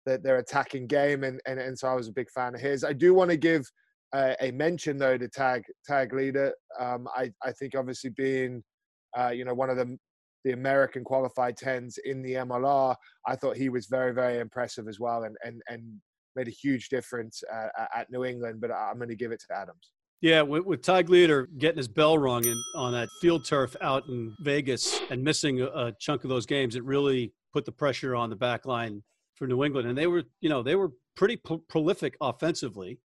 their, 0.07 0.17
their 0.17 0.37
attacking 0.37 0.87
game, 0.87 1.23
and, 1.23 1.39
and 1.45 1.59
and 1.59 1.77
so 1.77 1.89
I 1.89 1.93
was 1.93 2.07
a 2.07 2.13
big 2.13 2.31
fan 2.31 2.55
of 2.55 2.61
his. 2.61 2.83
I 2.83 2.93
do 2.93 3.13
want 3.13 3.29
to 3.29 3.37
give 3.37 3.69
uh, 4.13 4.33
a 4.41 4.51
mention 4.51 4.97
though 4.97 5.17
to 5.17 5.27
tag 5.27 5.63
tag 5.85 6.13
leader. 6.13 6.53
Um, 6.79 7.07
I 7.15 7.31
I 7.43 7.51
think 7.51 7.75
obviously 7.75 8.11
being 8.11 8.63
uh, 9.17 9.29
you 9.29 9.45
know 9.45 9.53
one 9.53 9.69
of 9.69 9.77
the 9.77 9.97
the 10.43 10.51
American 10.53 11.03
qualified 11.03 11.57
tens 11.57 11.97
in 12.05 12.21
the 12.21 12.33
MLR, 12.33 12.95
I 13.25 13.35
thought 13.35 13.57
he 13.57 13.69
was 13.69 13.87
very 13.87 14.13
very 14.13 14.39
impressive 14.39 14.87
as 14.87 14.99
well, 14.99 15.23
and 15.23 15.35
and 15.43 15.61
and 15.67 15.83
made 16.35 16.47
a 16.47 16.51
huge 16.51 16.89
difference 16.89 17.43
uh, 17.51 17.67
at 17.95 18.09
New 18.11 18.23
England. 18.23 18.61
But 18.61 18.71
I'm 18.71 18.97
going 18.97 19.09
to 19.09 19.15
give 19.15 19.31
it 19.31 19.41
to 19.49 19.57
Adams. 19.57 19.91
Yeah, 20.19 20.41
with, 20.41 20.65
with 20.65 20.81
Tag 20.81 21.09
Leader 21.09 21.47
getting 21.59 21.77
his 21.77 21.87
bell 21.87 22.17
rung 22.17 22.43
in, 22.43 22.63
on 22.75 22.91
that 22.93 23.07
field 23.21 23.45
turf 23.45 23.75
out 23.81 24.07
in 24.07 24.35
Vegas 24.39 24.99
and 25.11 25.23
missing 25.23 25.61
a, 25.61 25.65
a 25.67 25.93
chunk 25.99 26.23
of 26.23 26.29
those 26.31 26.47
games, 26.47 26.75
it 26.75 26.83
really 26.83 27.33
put 27.53 27.65
the 27.65 27.71
pressure 27.71 28.15
on 28.15 28.31
the 28.31 28.35
back 28.35 28.65
line 28.65 29.03
for 29.35 29.45
New 29.45 29.63
England. 29.63 29.87
And 29.87 29.95
they 29.95 30.07
were, 30.07 30.23
you 30.41 30.49
know, 30.49 30.63
they 30.63 30.75
were 30.75 30.91
pretty 31.15 31.37
pro- 31.37 31.59
prolific 31.69 32.15
offensively 32.19 32.97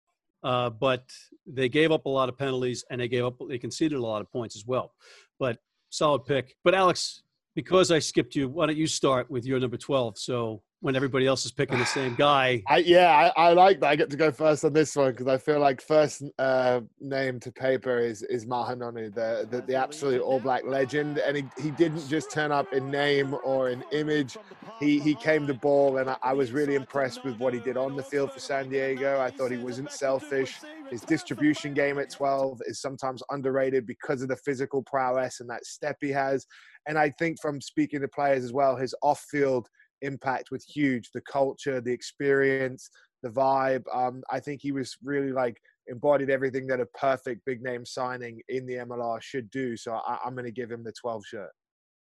uh, 0.43 0.69
but 0.69 1.03
they 1.45 1.69
gave 1.69 1.91
up 1.91 2.05
a 2.05 2.09
lot 2.09 2.29
of 2.29 2.37
penalties 2.37 2.83
and 2.89 3.01
they 3.01 3.07
gave 3.07 3.25
up 3.25 3.35
they 3.47 3.57
conceded 3.57 3.97
a 3.97 4.01
lot 4.01 4.21
of 4.21 4.31
points 4.31 4.55
as 4.55 4.65
well. 4.65 4.93
But 5.39 5.57
solid 5.89 6.25
pick. 6.25 6.55
But 6.63 6.75
Alex, 6.75 7.23
because 7.55 7.91
I 7.91 7.99
skipped 7.99 8.35
you, 8.35 8.47
why 8.49 8.65
don't 8.65 8.77
you 8.77 8.87
start 8.87 9.29
with 9.29 9.45
your 9.45 9.59
number 9.59 9.77
twelve? 9.77 10.17
So 10.17 10.61
when 10.81 10.95
everybody 10.95 11.27
else 11.27 11.45
is 11.45 11.51
picking 11.51 11.77
the 11.77 11.85
same 11.99 12.15
guy. 12.15 12.61
I, 12.67 12.77
yeah, 12.79 13.31
I, 13.35 13.49
I, 13.49 13.53
like 13.53 13.79
that. 13.79 13.87
I 13.87 13.95
get 13.95 14.09
to 14.09 14.17
go 14.17 14.31
first 14.31 14.65
on 14.65 14.73
this 14.73 14.95
one 14.95 15.11
because 15.11 15.27
I 15.27 15.37
feel 15.37 15.59
like 15.59 15.81
first 15.81 16.23
uh, 16.37 16.81
name 16.99 17.39
to 17.39 17.51
paper 17.51 17.99
is 17.99 18.23
is 18.23 18.45
Ma'a 18.45 18.75
Nonu, 18.75 19.13
the, 19.13 19.47
the, 19.49 19.61
the 19.61 19.75
absolute 19.75 20.21
All 20.21 20.39
Black 20.39 20.65
legend, 20.65 21.19
and 21.19 21.37
he, 21.37 21.43
he 21.59 21.71
didn't 21.71 22.07
just 22.07 22.31
turn 22.31 22.51
up 22.51 22.73
in 22.73 22.91
name 22.91 23.35
or 23.43 23.69
in 23.69 23.83
image. 23.91 24.37
He 24.79 24.99
he 24.99 25.15
came 25.15 25.47
to 25.47 25.53
ball, 25.53 25.97
and 25.97 26.09
I, 26.09 26.17
I 26.21 26.33
was 26.33 26.51
really 26.51 26.75
impressed 26.75 27.23
with 27.23 27.39
what 27.39 27.53
he 27.53 27.59
did 27.59 27.77
on 27.77 27.95
the 27.95 28.03
field 28.03 28.31
for 28.31 28.39
San 28.39 28.69
Diego. 28.69 29.21
I 29.21 29.29
thought 29.29 29.51
he 29.51 29.57
wasn't 29.57 29.91
selfish. 29.91 30.59
His 30.89 31.01
distribution 31.01 31.73
game 31.73 31.99
at 31.99 32.09
12 32.09 32.61
is 32.65 32.81
sometimes 32.81 33.23
underrated 33.29 33.85
because 33.85 34.21
of 34.21 34.27
the 34.27 34.35
physical 34.35 34.83
prowess 34.83 35.39
and 35.39 35.49
that 35.49 35.65
step 35.65 35.95
he 36.01 36.09
has. 36.09 36.45
And 36.85 36.97
I 36.97 37.11
think 37.11 37.39
from 37.39 37.61
speaking 37.61 38.01
to 38.01 38.09
players 38.09 38.43
as 38.43 38.51
well, 38.51 38.75
his 38.75 38.93
off 39.01 39.21
field 39.31 39.69
impact 40.01 40.51
was 40.51 40.65
huge. 40.65 41.09
The 41.13 41.21
culture, 41.21 41.81
the 41.81 41.91
experience, 41.91 42.89
the 43.23 43.29
vibe. 43.29 43.83
Um, 43.93 44.23
I 44.29 44.39
think 44.39 44.61
he 44.61 44.71
was 44.71 44.97
really 45.03 45.31
like 45.31 45.61
embodied 45.87 46.29
everything 46.29 46.67
that 46.67 46.79
a 46.79 46.85
perfect 46.87 47.45
big 47.45 47.61
name 47.61 47.85
signing 47.85 48.41
in 48.49 48.65
the 48.65 48.75
MLR 48.75 49.21
should 49.21 49.49
do. 49.51 49.75
So 49.77 49.93
I, 49.93 50.19
am 50.25 50.33
going 50.33 50.45
to 50.45 50.51
give 50.51 50.71
him 50.71 50.83
the 50.83 50.93
12 50.93 51.25
shirt. 51.25 51.49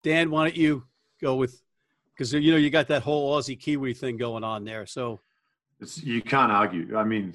Dan, 0.02 0.30
why 0.30 0.44
don't 0.44 0.56
you 0.56 0.84
go 1.20 1.36
with 1.36 1.60
because 2.20 2.32
you 2.34 2.50
know 2.50 2.58
you 2.58 2.70
got 2.70 2.88
that 2.88 3.02
whole 3.02 3.36
Aussie 3.36 3.58
Kiwi 3.58 3.94
thing 3.94 4.16
going 4.16 4.44
on 4.44 4.64
there. 4.64 4.86
So 4.86 5.20
it's, 5.80 6.02
you 6.02 6.20
can't 6.22 6.52
argue. 6.52 6.96
I 6.96 7.04
mean, 7.04 7.34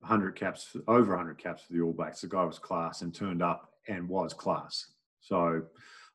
100 0.00 0.36
caps, 0.36 0.76
over 0.86 1.10
100 1.10 1.38
caps 1.38 1.62
for 1.62 1.72
the 1.72 1.80
All 1.80 1.92
Blacks. 1.92 2.20
The 2.20 2.28
guy 2.28 2.44
was 2.44 2.58
class 2.58 3.02
and 3.02 3.14
turned 3.14 3.42
up 3.42 3.72
and 3.88 4.08
was 4.08 4.32
class. 4.32 4.86
So 5.20 5.62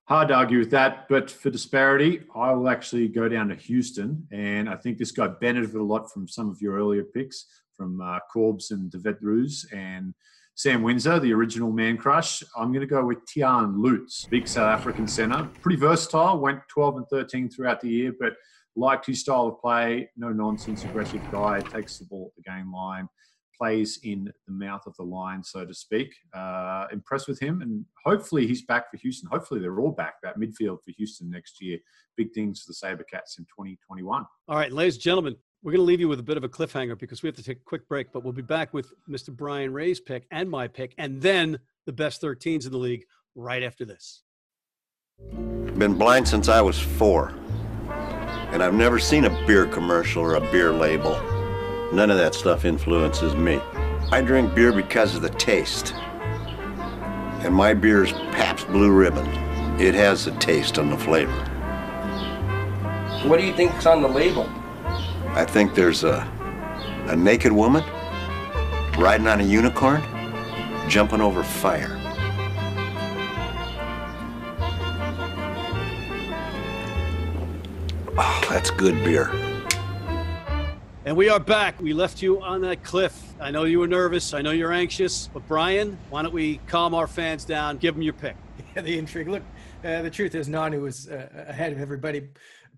hard 0.07 0.27
to 0.29 0.35
argue 0.35 0.59
with 0.59 0.71
that. 0.71 1.07
But 1.09 1.29
for 1.29 1.49
disparity, 1.49 2.21
I 2.35 2.51
will 2.53 2.69
actually 2.69 3.07
go 3.07 3.27
down 3.27 3.49
to 3.49 3.55
Houston. 3.55 4.27
And 4.31 4.69
I 4.69 4.75
think 4.75 4.97
this 4.97 5.11
guy 5.11 5.27
benefited 5.27 5.75
a 5.75 5.83
lot 5.83 6.11
from 6.11 6.27
some 6.27 6.49
of 6.49 6.61
your 6.61 6.75
earlier 6.75 7.03
picks 7.03 7.45
from 7.75 7.99
uh, 8.01 8.19
Corbs 8.33 8.71
and 8.71 8.91
De 8.91 9.17
Rus 9.21 9.65
and 9.73 10.13
Sam 10.55 10.81
Windsor, 10.83 11.19
the 11.19 11.33
original 11.33 11.71
man 11.71 11.97
crush. 11.97 12.41
I'm 12.55 12.69
going 12.71 12.79
to 12.81 12.87
go 12.87 13.03
with 13.03 13.17
Tiaan 13.25 13.73
Lutz, 13.77 14.25
big 14.25 14.47
South 14.47 14.79
African 14.79 15.07
centre. 15.07 15.49
Pretty 15.61 15.77
versatile, 15.77 16.39
went 16.39 16.59
12 16.69 16.97
and 16.97 17.07
13 17.09 17.49
throughout 17.49 17.81
the 17.81 17.89
year, 17.89 18.13
but 18.17 18.33
liked 18.77 19.05
his 19.05 19.19
style 19.19 19.47
of 19.47 19.59
play. 19.59 20.09
No 20.15 20.29
nonsense, 20.29 20.85
aggressive 20.85 21.21
guy, 21.29 21.59
takes 21.59 21.97
the 21.97 22.05
ball 22.05 22.31
at 22.31 22.41
the 22.41 22.49
game 22.49 22.71
line 22.73 23.09
plays 23.57 23.99
in 24.03 24.31
the 24.47 24.53
mouth 24.53 24.85
of 24.85 24.95
the 24.97 25.03
line, 25.03 25.43
so 25.43 25.65
to 25.65 25.73
speak. 25.73 26.13
Uh, 26.33 26.85
impressed 26.91 27.27
with 27.27 27.39
him, 27.39 27.61
and 27.61 27.85
hopefully 28.03 28.47
he's 28.47 28.63
back 28.63 28.89
for 28.91 28.97
Houston. 28.97 29.29
Hopefully 29.29 29.59
they're 29.59 29.79
all 29.79 29.91
back, 29.91 30.15
that 30.23 30.37
midfield 30.37 30.77
for 30.83 30.91
Houston 30.97 31.29
next 31.29 31.61
year. 31.61 31.77
Big 32.17 32.33
things 32.33 32.61
for 32.61 32.71
the 32.71 32.95
Sabercats 32.95 33.37
in 33.37 33.45
2021. 33.45 34.25
All 34.47 34.55
right, 34.57 34.71
ladies 34.71 34.95
and 34.95 35.03
gentlemen, 35.03 35.35
we're 35.63 35.71
going 35.71 35.79
to 35.79 35.85
leave 35.85 35.99
you 35.99 36.07
with 36.07 36.19
a 36.19 36.23
bit 36.23 36.37
of 36.37 36.43
a 36.43 36.49
cliffhanger 36.49 36.97
because 36.97 37.23
we 37.23 37.27
have 37.27 37.35
to 37.35 37.43
take 37.43 37.57
a 37.57 37.65
quick 37.65 37.87
break, 37.87 38.11
but 38.11 38.23
we'll 38.23 38.33
be 38.33 38.41
back 38.41 38.73
with 38.73 38.93
Mr. 39.09 39.35
Brian 39.35 39.73
Ray's 39.73 39.99
pick 39.99 40.27
and 40.31 40.49
my 40.49 40.67
pick, 40.67 40.93
and 40.97 41.21
then 41.21 41.57
the 41.85 41.93
best 41.93 42.21
13s 42.21 42.65
in 42.65 42.71
the 42.71 42.77
league 42.77 43.05
right 43.35 43.63
after 43.63 43.85
this. 43.85 44.21
Been 45.77 45.97
blind 45.97 46.27
since 46.27 46.49
I 46.49 46.61
was 46.61 46.79
four, 46.79 47.33
and 47.89 48.61
I've 48.61 48.73
never 48.73 48.99
seen 48.99 49.25
a 49.25 49.45
beer 49.47 49.65
commercial 49.65 50.21
or 50.21 50.35
a 50.35 50.51
beer 50.51 50.71
label. 50.71 51.34
None 51.95 52.11
of 52.11 52.17
that 52.17 52.35
stuff 52.35 52.65
influences 52.65 53.35
me. 53.35 53.55
I 54.11 54.19
drink 54.19 54.53
beer 54.53 54.73
because 54.73 55.15
of 55.15 55.21
the 55.21 55.29
taste. 55.29 55.93
And 55.95 57.55
my 57.55 57.73
beer 57.73 58.03
is 58.03 58.11
Pabst 58.11 58.67
Blue 58.67 58.91
Ribbon. 58.91 59.25
It 59.79 59.95
has 59.95 60.25
the 60.25 60.31
taste 60.31 60.77
and 60.77 60.91
the 60.91 60.97
flavor. 60.97 61.31
What 63.23 63.39
do 63.39 63.45
you 63.45 63.53
think's 63.53 63.85
on 63.85 64.01
the 64.01 64.09
label? 64.09 64.43
I 65.29 65.45
think 65.47 65.73
there's 65.73 66.03
a, 66.03 66.29
a 67.07 67.15
naked 67.15 67.53
woman 67.53 67.81
riding 68.99 69.27
on 69.27 69.39
a 69.39 69.45
unicorn, 69.45 70.03
jumping 70.89 71.21
over 71.21 71.45
fire. 71.45 71.97
Oh, 78.17 78.47
that's 78.49 78.69
good 78.69 79.01
beer. 79.05 79.54
And 81.05 81.15
we 81.15 81.29
are 81.29 81.39
back. 81.39 81.79
We 81.79 81.93
left 81.93 82.23
you 82.23 82.41
on 82.41 82.61
that 82.61 82.83
cliff. 82.83 83.35
I 83.39 83.51
know 83.51 83.65
you 83.65 83.77
were 83.77 83.87
nervous. 83.87 84.33
I 84.33 84.41
know 84.41 84.49
you're 84.49 84.73
anxious. 84.73 85.27
But 85.31 85.47
Brian, 85.47 85.99
why 86.09 86.23
don't 86.23 86.33
we 86.33 86.59
calm 86.65 86.95
our 86.95 87.05
fans 87.05 87.45
down? 87.45 87.77
Give 87.77 87.93
them 87.93 88.01
your 88.01 88.13
pick. 88.13 88.35
Yeah, 88.75 88.81
the 88.81 88.97
intrigue. 88.97 89.27
Look, 89.29 89.43
uh, 89.85 90.01
the 90.01 90.09
truth 90.09 90.33
is 90.33 90.49
Nonu 90.49 90.81
was 90.81 91.07
uh, 91.07 91.29
ahead 91.47 91.71
of 91.71 91.79
everybody. 91.79 92.27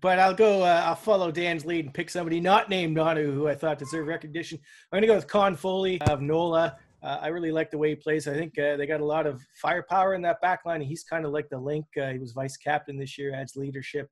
But 0.00 0.18
I'll 0.18 0.34
go. 0.34 0.62
Uh, 0.62 0.82
I'll 0.84 0.94
follow 0.94 1.32
Dan's 1.32 1.64
lead 1.64 1.86
and 1.86 1.94
pick 1.94 2.10
somebody 2.10 2.38
not 2.38 2.68
named 2.68 2.96
Nonu, 2.96 3.32
who 3.32 3.48
I 3.48 3.54
thought 3.54 3.78
deserved 3.78 4.06
recognition. 4.06 4.58
I'm 4.92 4.96
going 4.98 5.02
to 5.02 5.08
go 5.08 5.16
with 5.16 5.26
Con 5.26 5.56
Foley 5.56 6.00
of 6.02 6.20
NOLA. 6.20 6.76
Uh, 7.02 7.18
I 7.20 7.28
really 7.28 7.50
like 7.50 7.70
the 7.70 7.78
way 7.78 7.88
he 7.88 7.94
plays. 7.96 8.28
I 8.28 8.34
think 8.34 8.58
uh, 8.58 8.76
they 8.76 8.86
got 8.86 9.00
a 9.00 9.04
lot 9.04 9.26
of 9.26 9.40
firepower 9.54 10.14
in 10.14 10.22
that 10.22 10.40
back 10.42 10.66
line. 10.66 10.82
He's 10.82 11.02
kind 11.02 11.24
of 11.24 11.32
like 11.32 11.48
the 11.48 11.58
link. 11.58 11.86
Uh, 12.00 12.10
he 12.10 12.18
was 12.18 12.32
vice 12.32 12.56
captain 12.58 12.98
this 12.98 13.16
year, 13.16 13.34
adds 13.34 13.56
leadership, 13.56 14.10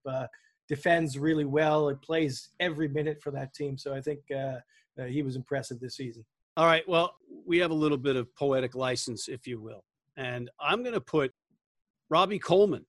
defends 0.69 1.19
really 1.19 1.45
well. 1.45 1.89
It 1.89 2.01
plays 2.03 2.51
every 2.61 2.89
minute 2.89 3.23
for 3.23 3.31
that 3.33 3.55
team. 3.55 3.79
So 3.79 3.95
I 3.95 4.01
think 4.01 4.21
uh, 4.35 4.59
uh, 4.99 5.05
he 5.05 5.23
was 5.23 5.37
impressive 5.37 5.81
this 5.81 5.97
season. 5.97 6.25
All 6.57 6.67
right. 6.67 6.87
Well, 6.89 7.15
we 7.45 7.59
have 7.59 7.71
a 7.71 7.75
little 7.75 7.99
bit 7.99 8.17
of 8.17 8.35
poetic 8.35 8.75
license, 8.75 9.29
if 9.29 9.47
you 9.47 9.61
will. 9.61 9.85
And 10.17 10.51
I'm 10.59 10.83
going 10.83 10.95
to 10.95 11.01
put 11.01 11.33
Robbie 12.09 12.39
Coleman 12.39 12.87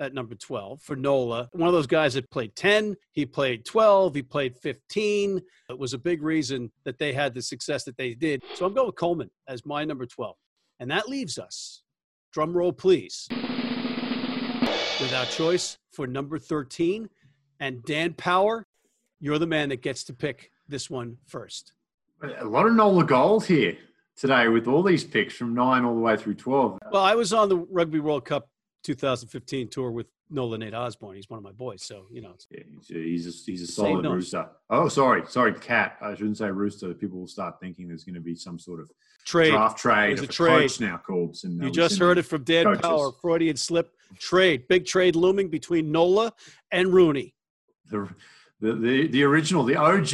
at 0.00 0.14
number 0.14 0.34
12 0.34 0.80
for 0.80 0.96
NOLA. 0.96 1.48
One 1.52 1.68
of 1.68 1.74
those 1.74 1.86
guys 1.86 2.14
that 2.14 2.30
played 2.30 2.56
10, 2.56 2.96
he 3.12 3.26
played 3.26 3.64
12, 3.64 4.14
he 4.14 4.22
played 4.22 4.56
15. 4.56 5.40
It 5.70 5.78
was 5.78 5.92
a 5.92 5.98
big 5.98 6.22
reason 6.22 6.72
that 6.84 6.98
they 6.98 7.12
had 7.12 7.34
the 7.34 7.42
success 7.42 7.84
that 7.84 7.96
they 7.96 8.14
did. 8.14 8.42
So 8.54 8.66
I'm 8.66 8.74
going 8.74 8.86
with 8.86 8.96
Coleman 8.96 9.30
as 9.48 9.64
my 9.64 9.84
number 9.84 10.06
12. 10.06 10.34
And 10.80 10.90
that 10.90 11.08
leaves 11.08 11.38
us, 11.38 11.82
drum 12.32 12.56
roll 12.56 12.72
please, 12.72 13.28
without 15.00 15.28
choice 15.28 15.78
for 15.90 16.06
number 16.06 16.38
13. 16.38 17.08
And 17.60 17.82
Dan 17.84 18.12
Power, 18.14 18.66
you're 19.20 19.38
the 19.38 19.46
man 19.46 19.70
that 19.70 19.82
gets 19.82 20.04
to 20.04 20.12
pick 20.12 20.50
this 20.68 20.90
one 20.90 21.18
first. 21.26 21.72
A 22.22 22.44
lot 22.44 22.66
of 22.66 22.74
NOLA 22.74 23.04
gold 23.04 23.46
here 23.46 23.76
today 24.16 24.48
with 24.48 24.66
all 24.66 24.82
these 24.82 25.04
picks 25.04 25.34
from 25.34 25.54
nine 25.54 25.84
all 25.84 25.94
the 25.94 26.00
way 26.00 26.16
through 26.16 26.34
12. 26.34 26.78
Well, 26.90 27.02
I 27.02 27.14
was 27.14 27.32
on 27.32 27.48
the 27.48 27.56
Rugby 27.56 28.00
World 28.00 28.24
Cup 28.24 28.48
2015 28.84 29.68
tour 29.68 29.90
with 29.90 30.06
Nolan 30.30 30.60
Nate 30.60 30.74
Osborne. 30.74 31.16
He's 31.16 31.28
one 31.28 31.38
of 31.38 31.44
my 31.44 31.52
boys, 31.52 31.82
so 31.82 32.06
you 32.10 32.22
know. 32.22 32.34
Yeah, 32.50 32.62
he's 32.78 32.90
a, 32.90 32.94
he's 32.94 33.26
a, 33.26 33.50
he's 33.50 33.62
a 33.62 33.66
solid 33.66 34.04
rooster. 34.04 34.48
Oh, 34.70 34.88
sorry, 34.88 35.22
sorry, 35.28 35.54
cat. 35.54 35.96
I 36.00 36.14
shouldn't 36.14 36.38
say 36.38 36.50
rooster. 36.50 36.92
People 36.94 37.20
will 37.20 37.26
start 37.26 37.60
thinking 37.60 37.88
there's 37.88 38.04
going 38.04 38.14
to 38.14 38.20
be 38.20 38.34
some 38.34 38.58
sort 38.58 38.80
of 38.80 38.90
trade 39.24 39.50
draft 39.50 39.78
trade. 39.78 40.18
There's 40.18 40.28
a 40.28 40.32
trade 40.32 40.70
now 40.80 40.96
called. 40.96 41.36
And 41.44 41.62
you 41.62 41.70
just 41.70 41.98
heard 41.98 42.18
it 42.18 42.22
from 42.24 42.42
Dan 42.44 42.64
coaches. 42.64 42.82
Power. 42.82 43.12
Freudian 43.20 43.56
slip. 43.56 43.92
Trade. 44.18 44.66
Big 44.68 44.86
trade 44.86 45.16
looming 45.16 45.48
between 45.48 45.92
Nola 45.92 46.32
and 46.70 46.88
RUNY. 46.88 47.32
The, 47.90 48.08
the 48.60 48.72
the 48.74 49.06
the 49.08 49.22
original, 49.24 49.64
the 49.64 49.76
OG, 49.76 50.12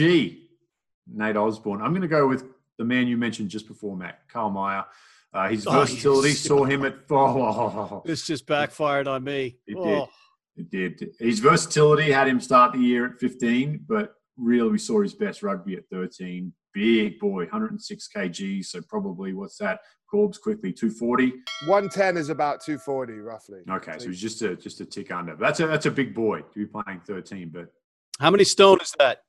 Nate 1.06 1.36
Osborne. 1.36 1.82
I'm 1.82 1.90
going 1.90 2.02
to 2.02 2.08
go 2.08 2.26
with 2.26 2.44
the 2.78 2.84
man 2.84 3.06
you 3.06 3.16
mentioned 3.16 3.50
just 3.50 3.68
before, 3.68 3.96
Matt, 3.96 4.20
Carl 4.28 4.50
Meyer. 4.50 4.84
Uh, 5.32 5.48
his 5.48 5.66
Oh, 5.66 5.72
versatility 5.72 6.30
yes. 6.30 6.40
saw 6.40 6.64
him 6.64 6.84
at. 6.84 6.96
Oh, 7.10 8.02
This 8.04 8.26
just 8.26 8.46
backfired 8.46 9.06
on 9.06 9.24
me. 9.24 9.58
It 9.66 9.76
Oh. 9.76 10.08
did. 10.56 10.70
It 10.92 10.98
did. 10.98 11.14
His 11.18 11.38
versatility 11.38 12.10
had 12.10 12.26
him 12.28 12.40
start 12.40 12.72
the 12.72 12.78
year 12.80 13.06
at 13.06 13.18
15, 13.20 13.84
but 13.86 14.14
really 14.36 14.70
we 14.72 14.78
saw 14.78 15.00
his 15.02 15.14
best 15.14 15.42
rugby 15.42 15.76
at 15.76 15.88
13. 15.90 16.52
Big 16.74 17.18
boy, 17.18 17.44
106 17.46 18.08
kg. 18.14 18.64
So 18.64 18.80
probably 18.82 19.32
what's 19.32 19.56
that? 19.58 19.80
Corbs 20.10 20.38
quickly 20.38 20.72
240. 20.72 21.32
110 21.66 22.16
is 22.16 22.28
about 22.28 22.60
240 22.64 23.14
roughly. 23.20 23.60
Okay, 23.70 23.94
so 23.98 24.08
he's 24.08 24.20
just 24.20 24.42
a 24.42 24.56
just 24.56 24.80
a 24.80 24.84
tick 24.84 25.10
under. 25.12 25.34
But 25.36 25.40
that's 25.46 25.60
a 25.60 25.66
that's 25.68 25.86
a 25.86 25.90
big 25.90 26.14
boy 26.14 26.40
to 26.42 26.54
be 26.58 26.66
playing 26.66 27.00
13. 27.06 27.50
But 27.50 27.72
How 28.18 28.30
many 28.30 28.44
stone 28.44 28.78
is 28.80 28.92
that? 28.98 29.22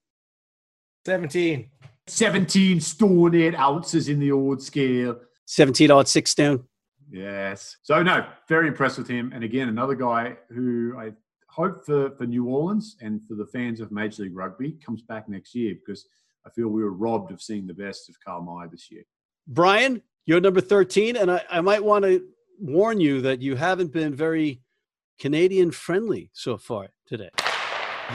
17. 1.05 1.69
17 2.07 2.79
stone 2.81 3.35
eight 3.35 3.55
ounces 3.55 4.07
in 4.09 4.19
the 4.19 4.31
old 4.31 4.61
scale. 4.61 5.19
17 5.51 5.91
odd 5.91 6.07
six 6.07 6.31
stone. 6.31 6.63
Yes. 7.11 7.75
So 7.83 8.01
no, 8.01 8.25
very 8.47 8.69
impressed 8.69 8.97
with 8.97 9.09
him. 9.09 9.33
And 9.35 9.43
again, 9.43 9.67
another 9.67 9.95
guy 9.95 10.37
who 10.49 10.95
I 10.97 11.11
hope 11.49 11.85
for 11.85 12.11
for 12.11 12.25
New 12.25 12.45
Orleans 12.45 12.95
and 13.01 13.21
for 13.27 13.35
the 13.35 13.45
fans 13.47 13.81
of 13.81 13.91
Major 13.91 14.23
League 14.23 14.35
Rugby 14.35 14.77
comes 14.83 15.01
back 15.01 15.27
next 15.27 15.53
year 15.53 15.75
because 15.75 16.05
I 16.45 16.51
feel 16.51 16.69
we 16.69 16.81
were 16.81 16.93
robbed 16.93 17.33
of 17.33 17.41
seeing 17.41 17.67
the 17.67 17.73
best 17.73 18.07
of 18.07 18.15
Carl 18.25 18.41
Meyer 18.41 18.69
this 18.69 18.89
year. 18.89 19.03
Brian, 19.45 20.01
you're 20.25 20.39
number 20.39 20.61
13, 20.61 21.17
and 21.17 21.29
I, 21.29 21.43
I 21.51 21.59
might 21.59 21.83
want 21.83 22.05
to 22.05 22.23
warn 22.57 23.01
you 23.01 23.19
that 23.21 23.41
you 23.41 23.57
haven't 23.57 23.91
been 23.91 24.15
very 24.15 24.61
Canadian 25.19 25.71
friendly 25.71 26.29
so 26.31 26.57
far 26.57 26.87
today. 27.05 27.29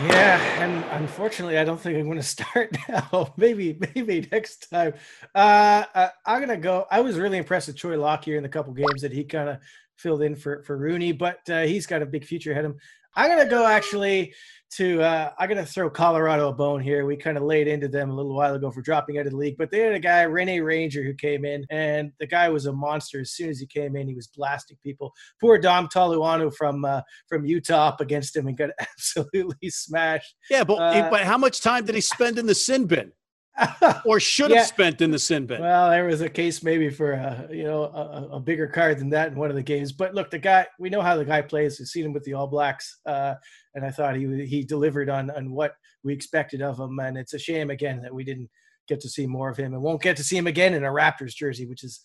Yeah, 0.02 0.38
and 0.62 0.84
unfortunately, 1.02 1.56
I 1.56 1.64
don't 1.64 1.80
think 1.80 1.96
I'm 1.96 2.04
going 2.04 2.16
to 2.18 2.22
start 2.22 2.76
now. 2.88 3.32
maybe, 3.36 3.78
maybe 3.94 4.28
next 4.30 4.68
time. 4.70 4.92
Uh, 5.34 5.84
uh, 5.94 6.08
I'm 6.26 6.38
going 6.38 6.50
to 6.50 6.62
go. 6.62 6.86
I 6.90 7.00
was 7.00 7.18
really 7.18 7.38
impressed 7.38 7.68
with 7.68 7.76
Troy 7.76 7.98
Lockyer 7.98 8.36
in 8.36 8.42
the 8.42 8.48
couple 8.48 8.74
games 8.74 9.00
that 9.02 9.12
he 9.12 9.24
kind 9.24 9.48
of 9.48 9.58
filled 9.96 10.22
in 10.22 10.36
for 10.36 10.62
for 10.62 10.78
RUNY, 10.78 11.16
but 11.18 11.38
uh, 11.50 11.62
he's 11.62 11.86
got 11.86 12.02
a 12.02 12.06
big 12.06 12.24
future 12.24 12.52
ahead 12.52 12.64
of 12.64 12.72
him. 12.72 12.78
I'm 13.18 13.30
going 13.30 13.42
to 13.42 13.50
go 13.50 13.66
actually 13.66 14.34
to. 14.72 15.02
Uh, 15.02 15.30
I'm 15.38 15.48
going 15.48 15.64
to 15.64 15.70
throw 15.70 15.88
Colorado 15.88 16.50
a 16.50 16.52
bone 16.52 16.82
here. 16.82 17.06
We 17.06 17.16
kind 17.16 17.38
of 17.38 17.44
laid 17.44 17.66
into 17.66 17.88
them 17.88 18.10
a 18.10 18.14
little 18.14 18.34
while 18.34 18.54
ago 18.54 18.70
for 18.70 18.82
dropping 18.82 19.18
out 19.18 19.24
of 19.24 19.32
the 19.32 19.38
league, 19.38 19.56
but 19.56 19.70
they 19.70 19.80
had 19.80 19.94
a 19.94 19.98
guy 19.98 20.22
Rene 20.22 20.60
Ranger 20.60 21.02
who 21.02 21.14
came 21.14 21.44
in, 21.46 21.64
and 21.70 22.12
the 22.20 22.26
guy 22.26 22.48
was 22.50 22.66
a 22.66 22.72
monster. 22.72 23.20
As 23.20 23.32
soon 23.32 23.48
as 23.48 23.58
he 23.58 23.66
came 23.66 23.96
in, 23.96 24.06
he 24.06 24.14
was 24.14 24.26
blasting 24.26 24.76
people. 24.82 25.12
Poor 25.40 25.58
Dom 25.58 25.88
Toluanu 25.88 26.54
from 26.54 26.84
uh, 26.84 27.00
from 27.28 27.46
Utah 27.46 27.88
up 27.88 28.00
against 28.00 28.36
him 28.36 28.48
and 28.48 28.56
got 28.56 28.70
absolutely 28.80 29.70
smashed. 29.70 30.36
Yeah, 30.50 30.64
but, 30.64 30.74
Uh, 30.74 31.10
but 31.10 31.22
how 31.22 31.38
much 31.38 31.62
time 31.62 31.86
did 31.86 31.94
he 31.94 32.00
spend 32.02 32.38
in 32.38 32.46
the 32.46 32.54
sin 32.54 32.86
bin 32.86 33.12
or 34.04 34.20
should 34.20 34.50
Yeah. 34.50 34.58
have 34.58 34.66
spent 34.66 35.00
in 35.00 35.10
the 35.10 35.18
sin 35.18 35.46
bin? 35.46 35.60
Well, 35.60 35.90
there 35.90 36.04
was 36.04 36.20
a 36.20 36.28
case 36.28 36.62
maybe 36.62 36.90
for 36.90 37.12
a 37.12 37.48
you 37.50 37.64
know 37.64 37.84
a, 37.84 38.36
a 38.36 38.40
bigger 38.40 38.66
card 38.66 38.98
than 38.98 39.08
that 39.10 39.28
in 39.32 39.38
one 39.38 39.50
of 39.50 39.56
the 39.56 39.62
games. 39.62 39.92
But 39.92 40.14
look, 40.14 40.30
the 40.30 40.38
guy 40.38 40.66
we 40.78 40.90
know 40.90 41.00
how 41.02 41.16
the 41.16 41.24
guy 41.24 41.42
plays. 41.42 41.78
We've 41.78 41.88
seen 41.88 42.04
him 42.04 42.12
with 42.12 42.24
the 42.24 42.34
All 42.34 42.46
Blacks, 42.46 42.98
uh, 43.06 43.34
and 43.74 43.84
I 43.84 43.90
thought 43.90 44.16
he 44.16 44.44
he 44.46 44.62
delivered 44.64 45.08
on 45.08 45.30
on 45.30 45.52
what 45.52 45.74
we 46.02 46.12
expected 46.12 46.62
of 46.62 46.78
him. 46.78 46.98
And 46.98 47.16
it's 47.16 47.34
a 47.34 47.38
shame 47.38 47.70
again 47.70 48.00
that 48.02 48.14
we 48.14 48.24
didn't 48.24 48.50
get 48.88 49.00
to 49.00 49.08
see 49.08 49.26
more 49.26 49.48
of 49.50 49.56
him, 49.56 49.72
and 49.74 49.82
won't 49.82 50.02
get 50.02 50.16
to 50.18 50.24
see 50.24 50.36
him 50.36 50.46
again 50.46 50.74
in 50.74 50.84
a 50.84 50.88
Raptors 50.88 51.34
jersey, 51.34 51.66
which 51.66 51.82
is 51.82 52.02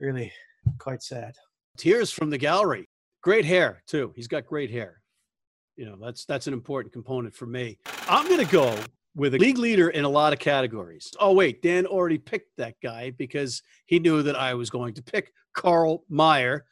really 0.00 0.32
quite 0.78 1.02
sad. 1.02 1.34
Tears 1.76 2.10
from 2.10 2.30
the 2.30 2.38
gallery. 2.38 2.88
Great 3.22 3.44
hair 3.44 3.82
too. 3.86 4.12
He's 4.16 4.28
got 4.28 4.44
great 4.46 4.70
hair. 4.70 5.00
You 5.76 5.86
know, 5.86 5.96
that's 6.00 6.24
that's 6.24 6.46
an 6.46 6.52
important 6.52 6.92
component 6.92 7.34
for 7.34 7.46
me. 7.46 7.78
I'm 8.08 8.28
going 8.28 8.44
to 8.44 8.52
go 8.52 8.76
with 9.16 9.34
a 9.34 9.38
league 9.38 9.58
leader 9.58 9.90
in 9.90 10.04
a 10.04 10.08
lot 10.08 10.32
of 10.32 10.38
categories. 10.38 11.12
Oh 11.20 11.32
wait, 11.32 11.62
Dan 11.62 11.86
already 11.86 12.18
picked 12.18 12.56
that 12.56 12.74
guy 12.82 13.10
because 13.10 13.62
he 13.86 13.98
knew 13.98 14.22
that 14.22 14.36
I 14.36 14.54
was 14.54 14.70
going 14.70 14.94
to 14.94 15.02
pick 15.02 15.32
Carl 15.54 16.04
Meyer. 16.08 16.64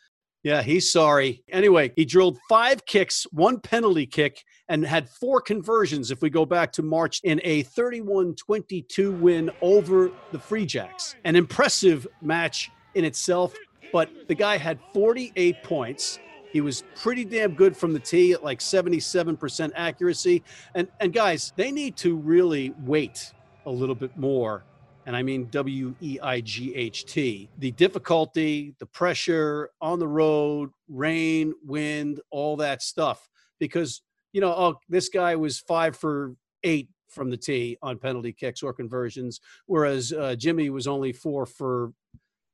Yeah, 0.42 0.62
he's 0.62 0.90
sorry. 0.90 1.44
Anyway, 1.50 1.92
he 1.94 2.04
drilled 2.04 2.38
five 2.48 2.84
kicks, 2.84 3.26
one 3.30 3.60
penalty 3.60 4.06
kick, 4.06 4.42
and 4.68 4.84
had 4.84 5.08
four 5.08 5.40
conversions 5.40 6.10
if 6.10 6.20
we 6.20 6.30
go 6.30 6.44
back 6.44 6.72
to 6.72 6.82
March 6.82 7.20
in 7.22 7.40
a 7.44 7.62
31 7.62 8.34
22 8.34 9.12
win 9.12 9.50
over 9.60 10.10
the 10.32 10.38
Free 10.38 10.66
Jacks. 10.66 11.14
An 11.24 11.36
impressive 11.36 12.08
match 12.20 12.72
in 12.94 13.04
itself, 13.04 13.54
but 13.92 14.10
the 14.26 14.34
guy 14.34 14.56
had 14.56 14.80
48 14.92 15.62
points. 15.62 16.18
He 16.52 16.60
was 16.60 16.84
pretty 16.94 17.24
damn 17.24 17.54
good 17.54 17.74
from 17.74 17.94
the 17.94 17.98
tee 17.98 18.32
at 18.32 18.44
like 18.44 18.60
77% 18.60 19.70
accuracy. 19.74 20.42
And 20.74 20.86
and 21.00 21.12
guys, 21.12 21.52
they 21.56 21.72
need 21.72 21.96
to 21.98 22.14
really 22.16 22.74
wait 22.80 23.32
a 23.64 23.70
little 23.70 23.94
bit 23.94 24.16
more. 24.18 24.64
And 25.06 25.16
I 25.16 25.22
mean 25.22 25.48
W 25.50 25.94
E 26.00 26.18
I 26.22 26.40
G 26.42 26.74
H 26.74 27.06
T. 27.06 27.48
The 27.58 27.72
difficulty, 27.72 28.74
the 28.78 28.86
pressure 28.86 29.70
on 29.80 29.98
the 29.98 30.06
road, 30.06 30.70
rain, 30.88 31.54
wind, 31.64 32.20
all 32.30 32.56
that 32.58 32.82
stuff. 32.82 33.28
Because, 33.58 34.02
you 34.32 34.40
know, 34.40 34.52
oh, 34.52 34.78
this 34.88 35.08
guy 35.08 35.34
was 35.36 35.58
five 35.58 35.96
for 35.96 36.34
eight 36.64 36.88
from 37.08 37.30
the 37.30 37.36
tee 37.36 37.78
on 37.82 37.98
penalty 37.98 38.32
kicks 38.32 38.62
or 38.62 38.72
conversions, 38.72 39.40
whereas 39.66 40.12
uh, 40.12 40.34
Jimmy 40.34 40.70
was 40.70 40.86
only 40.86 41.12
four 41.12 41.46
for 41.46 41.92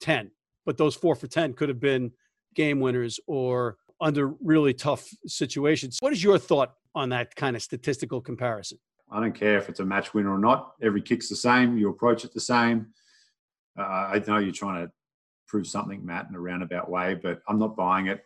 10. 0.01 0.31
But 0.67 0.77
those 0.77 0.95
four 0.95 1.15
for 1.15 1.27
10 1.27 1.55
could 1.55 1.69
have 1.69 1.81
been 1.81 2.13
game 2.55 2.81
winners 2.81 3.21
or 3.27 3.77
under 4.01 4.29
really 4.43 4.75
tough 4.75 5.09
situations. 5.27 5.99
What 6.01 6.13
is 6.13 6.23
your 6.23 6.39
thought 6.39 6.75
on 6.95 7.09
that 7.11 7.35
kind 7.35 7.57
of 7.57 7.63
statistical 7.63 8.21
comparison? 8.21 8.79
I 9.11 9.21
don't 9.21 9.35
care 9.35 9.57
if 9.59 9.69
it's 9.69 9.81
a 9.81 9.85
match 9.85 10.13
winner 10.15 10.35
or 10.35 10.39
not. 10.39 10.75
Every 10.83 11.01
kick's 11.01 11.29
the 11.29 11.37
same. 11.37 11.79
You 11.79 11.89
approach 11.89 12.25
it 12.25 12.35
the 12.35 12.41
same. 12.41 12.89
Uh, 13.79 13.83
I 13.83 14.23
know 14.27 14.39
you're 14.39 14.53
trying 14.53 14.87
to 14.87 14.93
prove 15.47 15.67
something, 15.67 16.05
Matt, 16.05 16.27
in 16.29 16.35
a 16.35 16.41
roundabout 16.41 16.91
way, 16.91 17.15
but 17.15 17.41
I'm 17.49 17.59
not 17.59 17.75
buying 17.77 18.09
it. 18.09 18.23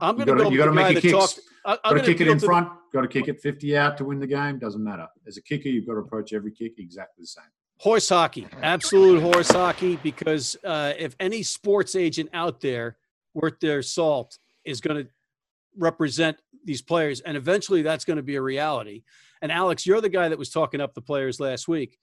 I'm 0.00 0.16
going 0.16 0.28
to 0.28 0.34
go 0.34 0.50
you 0.50 0.58
gotta 0.58 0.72
make 0.72 0.94
that 0.94 1.04
your 1.04 1.20
kicks. 1.20 1.34
talked. 1.34 1.40
I- 1.64 1.78
I'm 1.88 1.96
Got 1.96 2.04
to 2.04 2.12
kick 2.12 2.20
it 2.20 2.28
in 2.28 2.38
front. 2.38 2.68
Got 2.92 3.00
to 3.02 3.08
kick 3.08 3.28
it 3.28 3.40
50 3.40 3.76
out 3.76 3.96
to 3.98 4.04
win 4.04 4.20
the 4.20 4.26
game. 4.26 4.58
Doesn't 4.58 4.82
matter. 4.82 5.08
As 5.26 5.36
a 5.36 5.42
kicker, 5.42 5.68
you've 5.68 5.86
got 5.86 5.94
to 5.94 6.00
approach 6.00 6.32
every 6.32 6.52
kick 6.52 6.74
exactly 6.78 7.22
the 7.22 7.26
same. 7.26 7.44
Horse 7.78 8.08
hockey, 8.08 8.46
absolute 8.62 9.20
horse 9.20 9.50
hockey, 9.50 9.96
because 9.96 10.56
uh, 10.64 10.94
if 10.98 11.14
any 11.20 11.42
sports 11.42 11.94
agent 11.94 12.30
out 12.32 12.60
there 12.60 12.96
worth 13.34 13.58
their 13.60 13.82
salt 13.82 14.38
is 14.66 14.80
going 14.80 15.04
to 15.04 15.10
represent 15.78 16.36
these 16.64 16.82
players, 16.82 17.20
and 17.20 17.36
eventually 17.36 17.82
that's 17.82 18.04
going 18.04 18.16
to 18.16 18.22
be 18.22 18.36
a 18.36 18.42
reality. 18.42 19.02
And 19.42 19.52
Alex, 19.52 19.86
you're 19.86 20.00
the 20.00 20.08
guy 20.08 20.28
that 20.28 20.38
was 20.38 20.50
talking 20.50 20.80
up 20.80 20.94
the 20.94 21.02
players 21.02 21.40
last 21.40 21.68
week. 21.68 21.98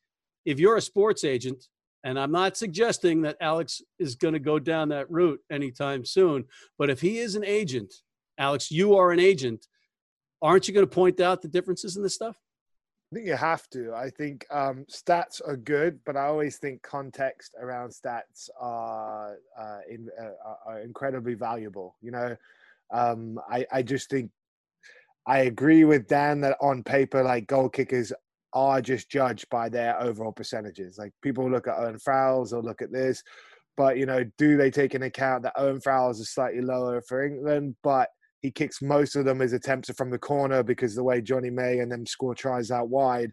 If 0.46 0.60
you're 0.60 0.78
a 0.78 0.82
sports 0.82 1.24
agent, 1.24 1.68
and 2.04 2.20
I'm 2.20 2.32
not 2.32 2.58
suggesting 2.58 3.22
that 3.22 3.38
Alex 3.40 3.82
is 3.98 4.16
going 4.16 4.34
to 4.34 4.40
go 4.40 4.60
down 4.60 4.90
that 4.90 5.10
route 5.10 5.40
anytime 5.52 6.06
soon, 6.06 6.46
but 6.78 6.90
if 6.90 7.00
he 7.00 7.20
is 7.20 7.36
an 7.36 7.46
agent, 7.46 7.94
Alex, 8.38 8.72
you 8.72 8.96
are 8.96 9.12
an 9.12 9.20
agent, 9.20 9.68
aren't 10.42 10.68
you 10.68 10.74
going 10.74 10.88
to 10.88 10.96
point 10.96 11.20
out 11.22 11.42
the 11.42 11.48
differences 11.48 11.96
in 11.96 12.04
this 12.04 12.16
stuff? 12.16 12.38
I 13.14 13.16
think 13.16 13.28
you 13.28 13.36
have 13.36 13.70
to. 13.70 13.94
I 13.94 14.10
think 14.10 14.44
um, 14.50 14.88
stats 14.92 15.40
are 15.48 15.56
good, 15.56 16.00
but 16.04 16.18
I 16.18 16.26
always 16.26 16.58
think 16.58 16.82
context 16.82 17.54
around 17.62 17.92
stats 17.92 18.50
are, 18.60 19.38
uh, 19.56 19.78
in, 19.88 20.10
uh, 20.20 20.56
are 20.66 20.80
incredibly 20.80 21.36
valuable. 21.36 21.96
You 22.02 22.10
know, 22.10 22.36
um, 22.92 23.40
I, 23.48 23.68
I 23.72 23.84
just 23.84 24.10
think 24.10 24.32
I 25.28 25.42
agree 25.42 25.84
with 25.84 26.08
Dan 26.08 26.42
that 26.42 26.58
on 26.60 26.82
paper, 26.82 27.22
like 27.22 27.46
goal 27.46 27.70
kickers 27.70 28.12
are 28.52 28.82
just 28.82 29.12
judged 29.12 29.48
by 29.52 29.70
their 29.70 30.02
overall 30.02 30.32
percentages. 30.32 30.98
Like 30.98 31.14
people 31.22 31.48
look 31.48 31.68
at 31.68 31.78
Owen 31.78 32.00
Farrell's 32.00 32.52
or 32.52 32.64
look 32.64 32.82
at 32.82 32.92
this, 32.92 33.22
but 33.78 34.00
you 34.00 34.08
know, 34.08 34.24
do 34.40 34.58
they 34.58 34.72
take 34.72 34.96
into 34.96 35.06
account 35.06 35.44
that 35.44 35.54
Owen 35.56 35.82
Farrell's 35.82 36.20
is 36.20 36.32
slightly 36.32 36.62
lower 36.62 37.00
for 37.00 37.24
England, 37.24 37.76
but 37.84 38.10
he 38.44 38.52
kicks 38.52 38.82
most 38.82 39.16
of 39.16 39.26
them 39.26 39.42
as 39.42 39.54
attempts 39.54 39.90
are 39.90 39.96
from 39.96 40.12
the 40.12 40.20
corner 40.20 40.62
because 40.62 40.94
the 40.94 41.04
way 41.04 41.22
Jonny 41.22 41.50
May 41.50 41.80
and 41.80 41.92
them 41.92 42.06
score 42.06 42.36
tries 42.36 42.70
out 42.70 42.90
wide. 42.90 43.32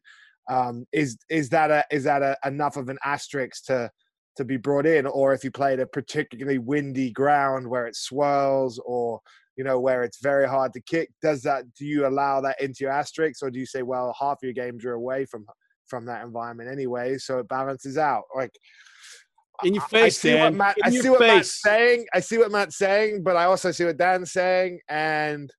Um, 0.49 0.87
is 0.93 1.19
is 1.29 1.51
that 1.51 1.71
a 1.71 1.85
is 1.91 2.05
that 2.05 2.23
a, 2.23 2.37
enough 2.47 2.77
of 2.77 2.89
an 2.89 2.99
asterisk 3.05 3.65
to 3.67 3.91
to 4.37 4.45
be 4.45 4.57
brought 4.57 4.87
in, 4.87 5.07
or 5.07 5.35
if 5.35 5.45
you 5.45 5.51
played 5.51 5.81
a 5.81 5.87
particularly 5.87 6.59
windy 6.59 7.11
ground 7.11 7.69
where 7.69 7.87
it 7.87 7.97
swirls, 7.97 8.81
or 8.87 9.21
you 9.57 9.65
know, 9.65 9.79
where 9.79 10.05
it's 10.05 10.23
very 10.23 10.49
hard 10.49 10.73
to 10.73 10.81
kick. 10.81 11.11
Does 11.21 11.43
that 11.43 11.65
do 11.75 11.85
you 11.85 12.07
allow 12.07 12.41
that 12.41 12.61
into 12.61 12.85
your 12.85 12.93
asterisks, 12.93 13.43
or 13.43 13.51
do 13.51 13.59
you 13.59 13.67
say, 13.67 13.83
well, 13.83 14.17
half 14.19 14.39
your 14.43 14.53
games 14.53 14.85
are 14.85 14.95
away 14.95 15.25
from 15.27 15.45
from 15.87 16.07
that 16.07 16.25
environment 16.25 16.71
anyway, 16.71 17.19
so 17.19 17.41
it 17.41 17.49
balances 17.49 17.99
out? 17.99 18.25
Like 18.35 18.53
in 19.65 19.75
your 19.75 19.83
face, 19.85 20.05
I 20.05 20.09
see 20.09 20.31
Dan. 20.33 20.41
what 20.41 20.55
Matt, 20.55 20.77
in 20.79 20.83
I 20.85 20.91
see 20.91 21.11
what 21.11 21.19
face. 21.21 21.29
Matt's 21.37 21.63
saying. 21.63 22.07
I 22.15 22.21
see 22.21 22.39
what 22.39 22.51
Matt's 22.51 22.77
saying, 22.79 23.23
but 23.23 23.37
I 23.37 23.45
also 23.45 23.71
see 23.73 23.85
what 23.85 23.97
Dan's 23.97 24.33
saying, 24.33 24.81
and 24.89 25.53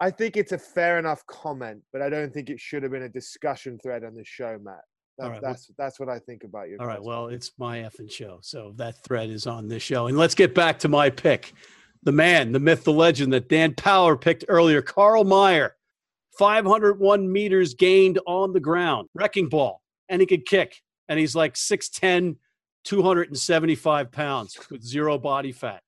I 0.00 0.10
think 0.10 0.36
it's 0.36 0.52
a 0.52 0.58
fair 0.58 0.98
enough 0.98 1.24
comment, 1.26 1.82
but 1.92 2.02
I 2.02 2.08
don't 2.10 2.32
think 2.32 2.50
it 2.50 2.60
should 2.60 2.82
have 2.82 2.92
been 2.92 3.04
a 3.04 3.08
discussion 3.08 3.78
thread 3.78 4.04
on 4.04 4.14
the 4.14 4.24
show, 4.24 4.58
Matt. 4.62 4.80
That, 5.18 5.28
right, 5.28 5.42
well- 5.42 5.52
that's 5.52 5.70
that's 5.78 6.00
what 6.00 6.08
I 6.08 6.18
think 6.18 6.42
about 6.44 6.68
you. 6.68 6.76
All 6.80 6.86
right. 6.86 7.02
Well, 7.02 7.28
it's 7.28 7.52
my 7.58 7.78
effing 7.78 8.10
show. 8.10 8.38
So 8.42 8.72
that 8.76 9.02
thread 9.04 9.30
is 9.30 9.46
on 9.46 9.68
this 9.68 9.82
show. 9.82 10.08
And 10.08 10.18
let's 10.18 10.34
get 10.34 10.54
back 10.54 10.78
to 10.80 10.88
my 10.88 11.08
pick. 11.08 11.52
The 12.02 12.12
man, 12.12 12.52
the 12.52 12.58
myth, 12.60 12.84
the 12.84 12.92
legend 12.92 13.32
that 13.32 13.48
Dan 13.48 13.74
Power 13.74 14.16
picked 14.16 14.44
earlier, 14.48 14.82
Carl 14.82 15.24
Meyer, 15.24 15.76
501 16.38 17.30
meters 17.30 17.74
gained 17.74 18.18
on 18.26 18.52
the 18.52 18.60
ground, 18.60 19.08
wrecking 19.14 19.48
ball, 19.48 19.80
and 20.08 20.20
he 20.20 20.26
could 20.26 20.44
kick. 20.44 20.82
And 21.08 21.18
he's 21.18 21.34
like 21.34 21.54
6'10, 21.54 22.36
275 22.84 24.12
pounds 24.12 24.58
with 24.70 24.82
zero 24.82 25.18
body 25.18 25.52
fat. 25.52 25.82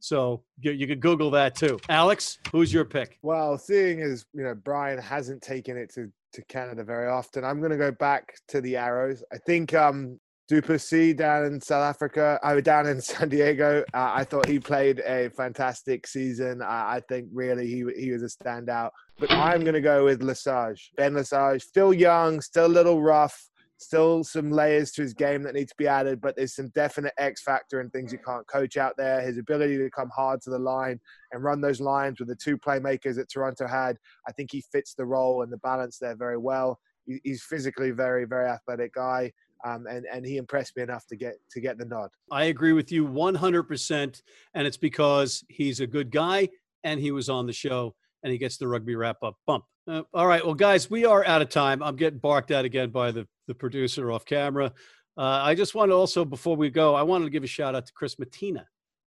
So 0.00 0.42
you, 0.58 0.72
you 0.72 0.86
could 0.86 1.00
Google 1.00 1.30
that 1.32 1.54
too. 1.54 1.78
Alex, 1.88 2.38
who's 2.52 2.72
your 2.72 2.84
pick? 2.84 3.18
Well, 3.22 3.58
seeing 3.58 4.00
as 4.00 4.24
you 4.32 4.42
know 4.42 4.54
Brian 4.54 4.98
hasn't 4.98 5.42
taken 5.42 5.76
it 5.76 5.92
to, 5.94 6.10
to 6.32 6.42
Canada 6.46 6.82
very 6.84 7.08
often, 7.08 7.44
I'm 7.44 7.58
going 7.58 7.70
to 7.70 7.76
go 7.76 7.92
back 7.92 8.34
to 8.48 8.60
the 8.60 8.76
Arrows. 8.76 9.22
I 9.32 9.36
think 9.38 9.74
um, 9.74 10.18
Duplessis 10.50 11.14
down 11.14 11.44
in 11.44 11.60
South 11.60 11.84
Africa, 11.84 12.40
I 12.42 12.54
was 12.54 12.64
down 12.64 12.86
in 12.86 13.00
San 13.00 13.28
Diego. 13.28 13.84
Uh, 13.94 14.10
I 14.14 14.24
thought 14.24 14.46
he 14.46 14.58
played 14.58 15.00
a 15.00 15.30
fantastic 15.30 16.06
season. 16.06 16.62
I, 16.62 16.96
I 16.96 17.02
think 17.08 17.28
really 17.32 17.66
he 17.66 17.84
he 17.96 18.10
was 18.10 18.22
a 18.22 18.26
standout. 18.26 18.90
But 19.18 19.30
I'm 19.30 19.60
going 19.60 19.74
to 19.74 19.80
go 19.80 20.04
with 20.04 20.22
Lesage, 20.22 20.90
Ben 20.96 21.14
Lesage, 21.14 21.62
still 21.62 21.92
young, 21.92 22.40
still 22.40 22.66
a 22.66 22.68
little 22.68 23.02
rough. 23.02 23.49
Still 23.80 24.22
some 24.24 24.50
layers 24.50 24.92
to 24.92 25.02
his 25.02 25.14
game 25.14 25.42
that 25.42 25.54
need 25.54 25.68
to 25.68 25.74
be 25.78 25.86
added, 25.86 26.20
but 26.20 26.36
there's 26.36 26.54
some 26.54 26.68
definite 26.74 27.14
X 27.16 27.42
factor 27.42 27.80
and 27.80 27.90
things 27.90 28.12
you 28.12 28.18
can't 28.18 28.46
coach 28.46 28.76
out 28.76 28.94
there. 28.98 29.22
His 29.22 29.38
ability 29.38 29.78
to 29.78 29.88
come 29.88 30.10
hard 30.14 30.42
to 30.42 30.50
the 30.50 30.58
line 30.58 31.00
and 31.32 31.42
run 31.42 31.62
those 31.62 31.80
lines 31.80 32.18
with 32.18 32.28
the 32.28 32.36
two 32.36 32.58
playmakers 32.58 33.14
that 33.16 33.30
Toronto 33.30 33.66
had, 33.66 33.96
I 34.28 34.32
think 34.32 34.52
he 34.52 34.62
fits 34.70 34.92
the 34.92 35.06
role 35.06 35.42
and 35.42 35.50
the 35.50 35.56
balance 35.56 35.96
there 35.96 36.14
very 36.14 36.36
well. 36.36 36.78
He's 37.24 37.42
physically 37.42 37.90
very, 37.90 38.26
very 38.26 38.50
athletic 38.50 38.92
guy, 38.92 39.32
um, 39.64 39.86
and 39.86 40.04
and 40.12 40.26
he 40.26 40.36
impressed 40.36 40.76
me 40.76 40.82
enough 40.82 41.06
to 41.06 41.16
get 41.16 41.36
to 41.50 41.60
get 41.60 41.78
the 41.78 41.86
nod. 41.86 42.10
I 42.30 42.44
agree 42.44 42.74
with 42.74 42.92
you 42.92 43.06
100%. 43.06 44.22
And 44.54 44.66
it's 44.66 44.76
because 44.76 45.42
he's 45.48 45.80
a 45.80 45.86
good 45.86 46.10
guy 46.10 46.50
and 46.84 47.00
he 47.00 47.12
was 47.12 47.30
on 47.30 47.46
the 47.46 47.52
show 47.54 47.94
and 48.22 48.32
he 48.32 48.38
gets 48.38 48.56
the 48.56 48.68
rugby 48.68 48.94
wrap 48.96 49.22
up 49.22 49.36
bump. 49.46 49.64
Uh, 49.88 50.02
all 50.14 50.26
right. 50.26 50.44
Well, 50.44 50.54
guys, 50.54 50.90
we 50.90 51.04
are 51.04 51.26
out 51.26 51.42
of 51.42 51.48
time. 51.48 51.82
I'm 51.82 51.96
getting 51.96 52.18
barked 52.18 52.50
at 52.50 52.64
again 52.64 52.90
by 52.90 53.10
the, 53.10 53.26
the 53.46 53.54
producer 53.54 54.12
off 54.12 54.24
camera. 54.24 54.72
Uh, 55.16 55.40
I 55.42 55.54
just 55.54 55.74
want 55.74 55.90
to 55.90 55.94
also, 55.94 56.24
before 56.24 56.56
we 56.56 56.70
go, 56.70 56.94
I 56.94 57.02
wanted 57.02 57.24
to 57.24 57.30
give 57.30 57.44
a 57.44 57.48
shout 57.48 57.74
out 57.74 57.86
to 57.86 57.92
Chris 57.92 58.16
Mattina 58.16 58.64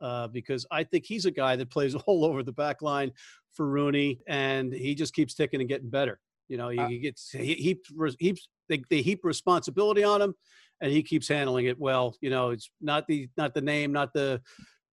uh, 0.02 0.28
because 0.28 0.66
I 0.72 0.84
think 0.84 1.06
he's 1.06 1.26
a 1.26 1.32
guy 1.32 1.56
that 1.56 1.70
plays 1.70 1.96
all 2.08 2.26
over 2.26 2.44
the 2.44 2.52
back 2.52 2.82
line 2.82 3.12
for 3.54 3.68
RUNY 3.68 4.20
and 4.28 4.74
he 4.74 4.96
just 4.96 5.14
keeps 5.14 5.34
ticking 5.34 5.60
and 5.60 5.70
getting 5.70 5.90
better. 5.90 6.20
You 6.50 6.58
know, 6.58 6.70
he, 6.70 6.80
Uh, 6.80 6.88
he 6.88 7.00
gets, 7.00 7.30
he, 7.32 7.54
he 7.54 7.80
heaps, 8.18 8.48
they, 8.70 8.84
they 8.90 9.02
heap 9.02 9.24
responsibility 9.24 10.04
on 10.04 10.22
him 10.22 10.34
and 10.82 10.92
he 10.92 11.02
keeps 11.02 11.28
handling 11.28 11.66
it 11.66 11.80
well. 11.80 12.16
You 12.22 12.30
know, 12.30 12.50
it's 12.50 12.70
not 12.82 13.08
the 13.08 13.30
not 13.38 13.54
the 13.54 13.62
name, 13.62 13.94
not 13.94 14.14
the 14.14 14.42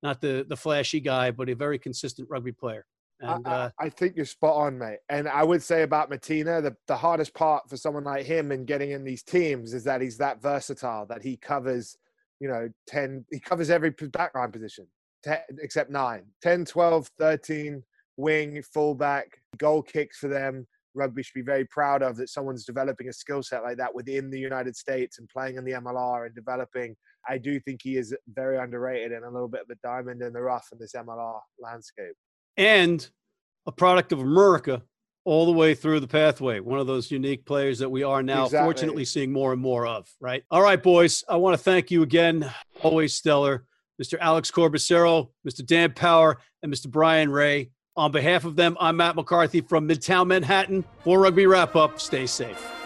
not 0.02 0.20
the 0.20 0.46
the 0.48 0.56
flashy 0.56 1.00
guy, 1.00 1.30
but 1.32 1.48
a 1.48 1.54
very 1.54 1.78
consistent 1.78 2.28
rugby 2.30 2.52
player. 2.52 2.86
And 3.20 3.46
I, 3.46 3.50
uh, 3.50 3.70
I 3.78 3.88
think 3.90 4.16
you're 4.16 4.24
spot 4.24 4.56
on, 4.56 4.78
mate. 4.78 4.98
And 5.08 5.28
I 5.28 5.42
would 5.42 5.62
say 5.62 5.82
about 5.82 6.10
Mattina, 6.10 6.62
the, 6.62 6.74
the 6.86 6.96
hardest 6.96 7.34
part 7.34 7.68
for 7.68 7.76
someone 7.76 8.04
like 8.04 8.24
him 8.24 8.50
in 8.50 8.64
getting 8.64 8.92
in 8.92 9.04
these 9.04 9.22
teams 9.22 9.74
is 9.74 9.84
that 9.84 10.00
he's 10.00 10.16
that 10.18 10.40
versatile, 10.40 11.06
that 11.06 11.22
he 11.22 11.36
covers, 11.36 11.96
you 12.40 12.48
know, 12.48 12.68
10, 12.86 13.24
he 13.30 13.38
covers 13.38 13.70
every 13.70 13.92
backline 13.92 14.52
position 14.52 14.86
10, 15.24 15.38
except 15.60 15.90
nine, 15.90 16.24
10, 16.42 16.64
12, 16.64 17.10
13, 17.18 17.82
wing, 18.16 18.62
fullback, 18.62 19.38
goal 19.58 19.82
kicks 19.82 20.18
for 20.18 20.28
them. 20.28 20.66
Rugby 20.94 21.22
should 21.22 21.34
be 21.34 21.42
very 21.42 21.64
proud 21.66 22.02
of 22.02 22.16
that 22.16 22.30
someone's 22.30 22.64
developing 22.64 23.08
a 23.08 23.12
skill 23.12 23.42
set 23.42 23.62
like 23.62 23.76
that 23.76 23.94
within 23.94 24.30
the 24.30 24.38
United 24.38 24.74
States 24.74 25.18
and 25.18 25.28
playing 25.28 25.56
in 25.56 25.64
the 25.64 25.72
MLR 25.72 26.26
and 26.26 26.34
developing. 26.34 26.96
I 27.28 27.38
do 27.38 27.60
think 27.60 27.80
he 27.82 27.96
is 27.96 28.14
very 28.34 28.58
underrated 28.58 29.12
and 29.12 29.24
a 29.24 29.30
little 29.30 29.48
bit 29.48 29.60
of 29.60 29.70
a 29.70 29.86
diamond 29.86 30.22
in 30.22 30.32
the 30.32 30.40
rough 30.40 30.68
in 30.72 30.78
this 30.78 30.94
MLR 30.94 31.38
landscape. 31.60 32.16
And 32.56 33.08
a 33.66 33.72
product 33.72 34.12
of 34.12 34.20
America 34.20 34.82
all 35.24 35.46
the 35.46 35.52
way 35.52 35.74
through 35.74 36.00
the 36.00 36.08
pathway. 36.08 36.60
One 36.60 36.78
of 36.78 36.86
those 36.86 37.10
unique 37.10 37.44
players 37.44 37.78
that 37.80 37.90
we 37.90 38.02
are 38.02 38.22
now 38.22 38.46
Exactly. 38.46 38.66
fortunately 38.66 39.04
seeing 39.04 39.32
more 39.32 39.52
and 39.52 39.60
more 39.60 39.86
of, 39.86 40.08
right? 40.20 40.42
All 40.50 40.62
right, 40.62 40.82
boys. 40.82 41.22
I 41.28 41.36
want 41.36 41.56
to 41.56 41.62
thank 41.62 41.90
you 41.90 42.02
again. 42.02 42.50
Always 42.82 43.14
stellar. 43.14 43.64
Mr. 44.02 44.16
Alex 44.18 44.50
Corbisiero, 44.50 45.28
Mr. 45.46 45.64
Dan 45.64 45.92
Power, 45.92 46.38
and 46.62 46.72
Mr. 46.72 46.90
Brian 46.90 47.30
Ray. 47.30 47.70
On 47.96 48.10
behalf 48.10 48.46
of 48.46 48.56
them, 48.56 48.76
I'm 48.80 48.96
Matt 48.96 49.14
McCarthy 49.14 49.60
from 49.60 49.86
Midtown 49.86 50.28
Manhattan. 50.28 50.84
For 51.04 51.20
Rugby 51.20 51.46
Wrap 51.46 51.76
Up, 51.76 52.00
stay 52.00 52.24
safe. 52.26 52.79